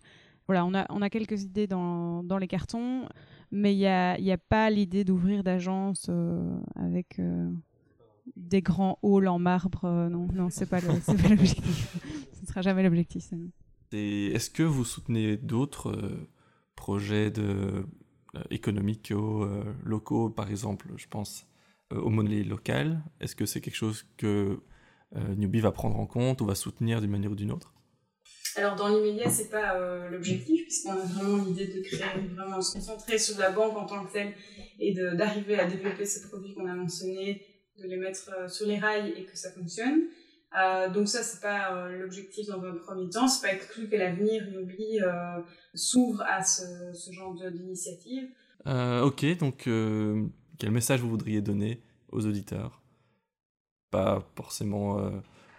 Voilà, 0.47 0.65
on 0.65 0.73
a, 0.73 0.85
on 0.89 1.01
a 1.01 1.09
quelques 1.09 1.43
idées 1.43 1.67
dans, 1.67 2.23
dans 2.23 2.37
les 2.37 2.47
cartons, 2.47 3.05
mais 3.51 3.73
il 3.73 3.79
n'y 3.79 3.87
a, 3.87 4.13
a, 4.13 4.37
pas 4.37 4.69
l'idée 4.69 5.03
d'ouvrir 5.03 5.43
d'agence 5.43 6.09
avec 6.75 7.19
des 8.35 8.61
grands 8.61 8.99
halls 9.03 9.27
en 9.27 9.39
marbre. 9.39 10.09
non, 10.09 10.27
non, 10.33 10.49
c'est 10.49 10.69
pas 10.69 10.81
l'objectif. 10.81 11.97
Ce 12.33 12.41
ne 12.41 12.47
sera 12.47 12.61
jamais 12.61 12.83
l'objectif. 12.83 13.31
Est-ce 13.91 14.49
que 14.49 14.63
vous 14.63 14.85
soutenez 14.85 15.37
d'autres 15.37 15.89
euh, 15.89 16.29
projets 16.75 17.31
de, 17.31 17.85
euh, 18.35 18.43
économiques 18.51 19.11
euh, 19.11 19.63
locaux, 19.83 20.29
par 20.29 20.49
exemple, 20.49 20.87
je 20.97 21.07
pense 21.07 21.47
aux 21.91 22.09
monnaies 22.09 22.43
locales? 22.43 23.03
Est-ce 23.19 23.35
que 23.35 23.45
c'est 23.45 23.61
quelque 23.61 23.75
chose 23.75 24.05
que 24.17 24.61
Newbie 25.35 25.59
va 25.59 25.71
prendre 25.71 25.99
en 25.99 26.05
compte 26.05 26.39
ou 26.41 26.45
va 26.45 26.53
soutenir 26.53 27.01
d'une 27.01 27.09
manière 27.09 27.31
ou 27.31 27.35
d'une 27.35 27.51
autre? 27.51 27.73
Alors 28.55 28.75
dans 28.75 28.87
l'immédiat, 28.89 29.29
c'est 29.29 29.49
pas 29.49 29.77
l'objectif 30.09 30.63
puisqu'on 30.63 30.91
a 30.91 31.05
vraiment 31.05 31.43
l'idée 31.45 31.67
de 31.67 31.81
créer 31.81 32.27
vraiment 32.35 32.61
se 32.61 32.73
concentrer 32.73 33.17
sur 33.17 33.37
la 33.39 33.51
banque 33.51 33.77
en 33.77 33.85
tant 33.85 34.05
que 34.05 34.11
telle 34.11 34.33
et 34.79 34.93
d'arriver 34.93 35.59
à 35.59 35.65
développer 35.65 36.05
ces 36.05 36.27
produits 36.27 36.53
qu'on 36.53 36.67
a 36.67 36.73
mentionnés, 36.73 37.45
de 37.77 37.87
les 37.87 37.97
mettre 37.97 38.49
sur 38.49 38.65
les 38.65 38.77
rails 38.77 39.13
et 39.15 39.25
que 39.25 39.37
ça 39.37 39.51
fonctionne. 39.51 40.01
Euh, 40.57 40.89
donc 40.89 41.07
ça, 41.07 41.21
c'est 41.21 41.41
pas 41.41 41.75
euh, 41.75 41.99
l'objectif 41.99 42.47
dans 42.47 42.61
un 42.63 42.73
premier 42.73 43.09
temps. 43.09 43.27
C'est 43.27 43.47
pas 43.47 43.53
exclu 43.53 43.87
que 43.87 43.95
l'avenir 43.95 44.43
euh, 44.43 45.41
s'ouvre 45.75 46.23
à 46.23 46.43
ce, 46.43 46.63
ce 46.93 47.11
genre 47.11 47.35
d'initiative. 47.35 48.29
Euh, 48.65 49.03
ok, 49.03 49.37
donc 49.37 49.67
euh, 49.67 50.25
quel 50.57 50.71
message 50.71 51.01
vous 51.01 51.09
voudriez 51.09 51.41
donner 51.41 51.83
aux 52.11 52.25
auditeurs? 52.25 52.81
Pas 53.91 54.27
forcément 54.35 55.11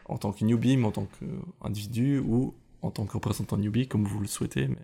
en 0.04 0.18
tant 0.18 0.32
que 0.32 0.44
newbie, 0.44 0.76
mais 0.76 0.86
en 0.86 0.92
tant 0.92 1.06
qu'individu 1.06 2.18
ou 2.18 2.54
en 2.82 2.90
tant 2.90 3.06
que 3.06 3.12
représentant 3.12 3.56
newbie, 3.56 3.88
comme 3.88 4.04
vous 4.04 4.20
le 4.20 4.26
souhaitez. 4.26 4.68
Mais 4.68 4.76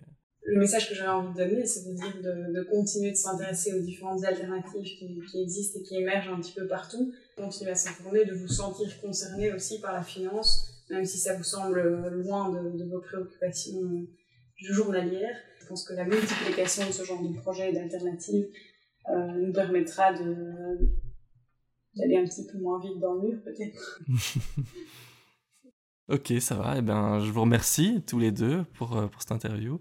le 0.47 0.59
message 0.59 0.89
que 0.89 0.95
j'avais 0.95 1.09
envie 1.09 1.33
de 1.33 1.37
donner, 1.37 1.65
c'est 1.65 1.89
de 1.89 1.93
dire 1.93 2.21
de, 2.23 2.53
de 2.53 2.63
continuer 2.63 3.11
de 3.11 3.17
s'intéresser 3.17 3.73
aux 3.73 3.81
différentes 3.81 4.23
alternatives 4.23 4.83
qui, 4.83 5.19
qui, 5.29 5.41
existent 5.41 5.77
et 5.79 5.83
qui 5.83 5.97
émergent 5.97 6.29
un 6.29 6.39
petit 6.39 6.53
peu 6.53 6.65
partout. 6.67 7.13
Continuer 7.35 7.71
à 7.71 7.75
s'informer, 7.75 8.23
de 8.25 8.33
vous 8.33 8.47
sentir 8.47 8.87
concerné 9.01 9.51
aussi 9.51 9.81
par 9.81 9.91
la 9.93 10.01
finance, 10.01 10.85
même 10.89 11.03
si 11.05 11.17
ça 11.17 11.35
vous 11.35 11.43
semble 11.43 11.81
loin 12.09 12.49
de, 12.51 12.77
de 12.77 12.85
vos 12.89 13.01
préoccupations 13.01 13.83
euh, 13.83 14.07
journalières. 14.55 15.35
Je 15.59 15.65
pense 15.67 15.83
que 15.83 15.93
la 15.93 16.05
multiplication 16.05 16.87
de 16.87 16.93
ce 16.93 17.03
genre 17.03 17.21
de 17.21 17.37
projets 17.39 17.71
et 17.71 17.73
d'alternatives 17.73 18.47
euh, 19.09 19.27
nous 19.33 19.51
permettra 19.51 20.13
d'aller 20.13 22.15
un 22.15 22.25
petit 22.25 22.47
peu 22.47 22.57
moins 22.57 22.79
vite 22.79 22.99
dans 22.99 23.15
le 23.15 23.27
mur, 23.27 23.43
peut-être. 23.43 24.01
ok, 26.09 26.33
ça 26.39 26.55
va. 26.55 26.75
Eh 26.77 26.81
ben, 26.81 27.19
je 27.19 27.31
vous 27.31 27.41
remercie 27.41 28.03
tous 28.07 28.19
les 28.19 28.31
deux 28.31 28.63
pour, 28.75 28.97
euh, 28.97 29.07
pour 29.07 29.21
cette 29.21 29.31
interview. 29.31 29.79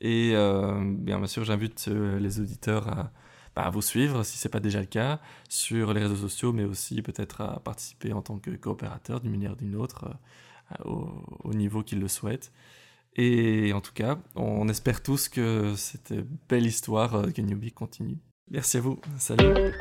Et 0.00 0.32
euh, 0.34 0.82
bien, 0.84 1.24
sûr, 1.26 1.44
j'invite 1.44 1.86
euh, 1.88 2.18
les 2.18 2.38
auditeurs 2.40 3.10
bah, 3.56 3.62
à, 3.62 3.70
vous 3.70 3.82
suivre, 3.82 4.22
si 4.22 4.36
ce 4.36 4.46
n'est 4.46 4.50
pas 4.50 4.60
déjà 4.60 4.80
le 4.80 4.86
cas, 4.86 5.20
sur 5.48 5.94
les 5.94 6.02
réseaux 6.02 6.16
sociaux, 6.28 6.52
mais 6.52 6.64
aussi 6.64 7.00
peut-être 7.02 7.40
à 7.40 7.60
participer 7.60 8.12
en 8.12 8.20
tant 8.20 8.38
que 8.38 8.50
coopérateur 8.50 9.20
d'une 9.20 9.30
manière 9.30 9.52
ou 9.52 9.56
d'une 9.56 9.76
autre, 9.76 10.14
euh, 10.80 10.84
au, 10.84 11.54
niveau 11.54 11.82
qu'ils 11.82 12.00
le 12.00 12.08
souhaitent. 12.08 12.52
Et 13.16 13.72
en 13.72 13.80
tout 13.80 13.92
cas, 13.94 14.18
on 14.34 14.68
espère 14.68 15.02
tous 15.02 15.28
que 15.28 15.74
cette 15.76 16.12
belle 16.48 16.66
histoire 16.66 17.32
que 17.32 17.40
Newbie 17.40 17.72
continue. 17.72 18.18
Merci 18.50 18.76
à 18.78 18.80
vous. 18.80 19.00
Salut. 19.18 19.72